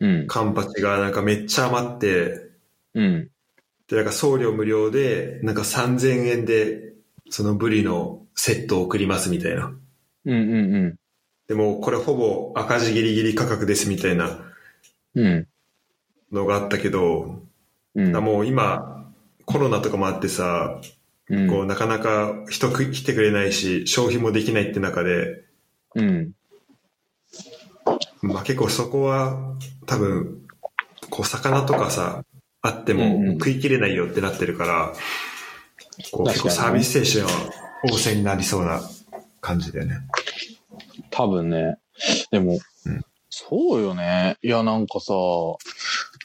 [0.00, 0.26] うん。
[0.26, 2.50] カンパチがなんかめっちゃ余って、
[2.94, 3.30] うん。
[3.88, 6.92] で、なんか送料無料で、なんか3000円で、
[7.30, 9.72] そのブリのセットを送りますみたいな。
[10.24, 10.99] うんうん
[11.50, 14.38] でも、これほぼ赤字ギリギリ価格ですみたいな。
[16.30, 17.40] のがあったけど、
[17.96, 18.12] うん。
[18.12, 19.12] もう今、
[19.46, 20.80] コロナとかもあってさ、
[21.28, 25.42] うん、こう、なかなか人く来てくれないし、消費もできないって中で、
[25.96, 26.30] うん。
[28.22, 30.46] まあ結構そこは、多分、
[31.10, 32.24] こう、魚とかさ、
[32.62, 34.92] あっても食い切れないよってなってるから、
[36.12, 37.52] こう結構サービス精神は
[37.88, 38.80] 旺盛になりそうな
[39.40, 39.96] 感じだよね。
[41.10, 41.76] 多分ね。
[42.30, 42.54] でも、
[42.86, 44.38] うんそうよね。
[44.42, 45.12] いや、なんかさ、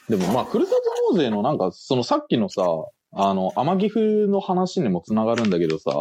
[0.08, 2.64] でもまあ、ふるさと納税のなんか、そのさっきのさ、
[3.12, 5.92] あの、天岐阜の話にもつながるんだけどさ、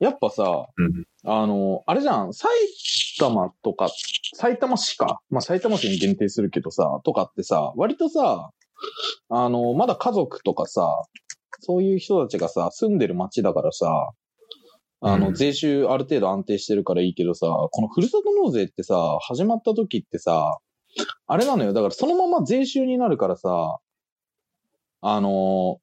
[0.00, 1.06] やっぱさ、うん。
[1.24, 2.52] あの、あれじゃん、埼
[3.18, 3.88] 玉とか、
[4.34, 5.20] 埼玉市か？
[5.30, 8.50] まあ、埼玉市に限定するけどさ、とかってさ、割とさ、
[9.30, 11.04] あの、まだ家族とかさ、
[11.60, 14.10] そういう人たちがさ、住んでる町だからさ、
[15.06, 20.58] あの、うん税収ある程度安定してるからいいけどさ、このふるさと納税ってさ、始まった時ってさ、
[21.26, 21.74] あれなのよ。
[21.74, 23.78] だからそのまま税収になるからさ、
[25.02, 25.78] あの、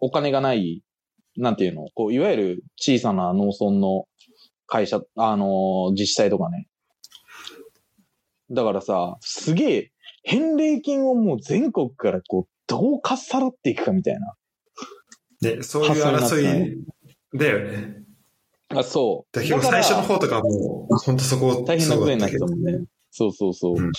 [0.00, 0.82] お金がない、
[1.38, 4.04] なんていうの、こう、いわゆる小さな農村の
[4.66, 6.68] 会社、あの、自治体とかね。
[8.50, 9.92] だからさ、すげえ、
[10.24, 14.34] 返礼金をもう全国からこう、どうかっさらっていくかみたいな。
[15.40, 16.84] ね、そういう争い
[17.34, 18.02] だよね。
[18.68, 19.36] あ、そう。
[19.36, 22.84] だけど最初の方とかもう、本当そこ大変なことになってたもんね。
[23.10, 23.76] そうそうそう。
[23.76, 23.92] うん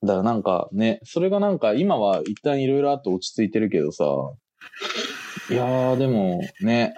[0.00, 4.04] だからなんかね、それがなんか今は一旦いろいろあって落ち着いてるけどさ、
[5.50, 6.94] いやーでもね、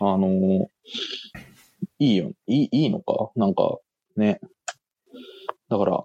[0.00, 0.66] あのー
[1.98, 3.30] いいよ、いい、いいのか？
[3.36, 3.78] なんか
[4.16, 4.38] ね。
[5.70, 6.04] だから、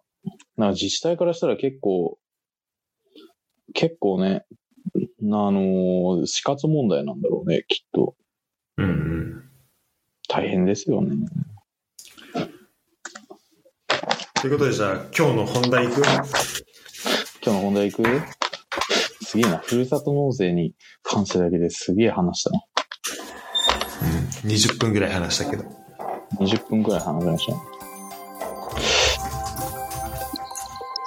[0.55, 2.17] なんか自治体からしたら結構、
[3.73, 4.55] 結構ね、あ
[5.21, 8.15] のー死活問題なんだろうね、きっと。
[8.77, 9.43] うんうん。
[10.27, 11.15] 大変ですよね。
[14.41, 16.01] ということでじゃあ、今日の本題いく？
[16.01, 16.23] 今
[17.43, 18.21] 日の本題行く？
[19.25, 19.57] すげえな。
[19.57, 20.73] ふるさと納税に
[21.03, 22.61] 関してだけですげえ話したな。
[24.45, 25.65] 20分ぐらい話したけど。
[26.39, 27.59] 20分くらい話しましたね。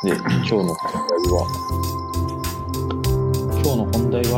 [0.04, 1.46] で、今日の本題は、
[4.12, 4.30] Sunday.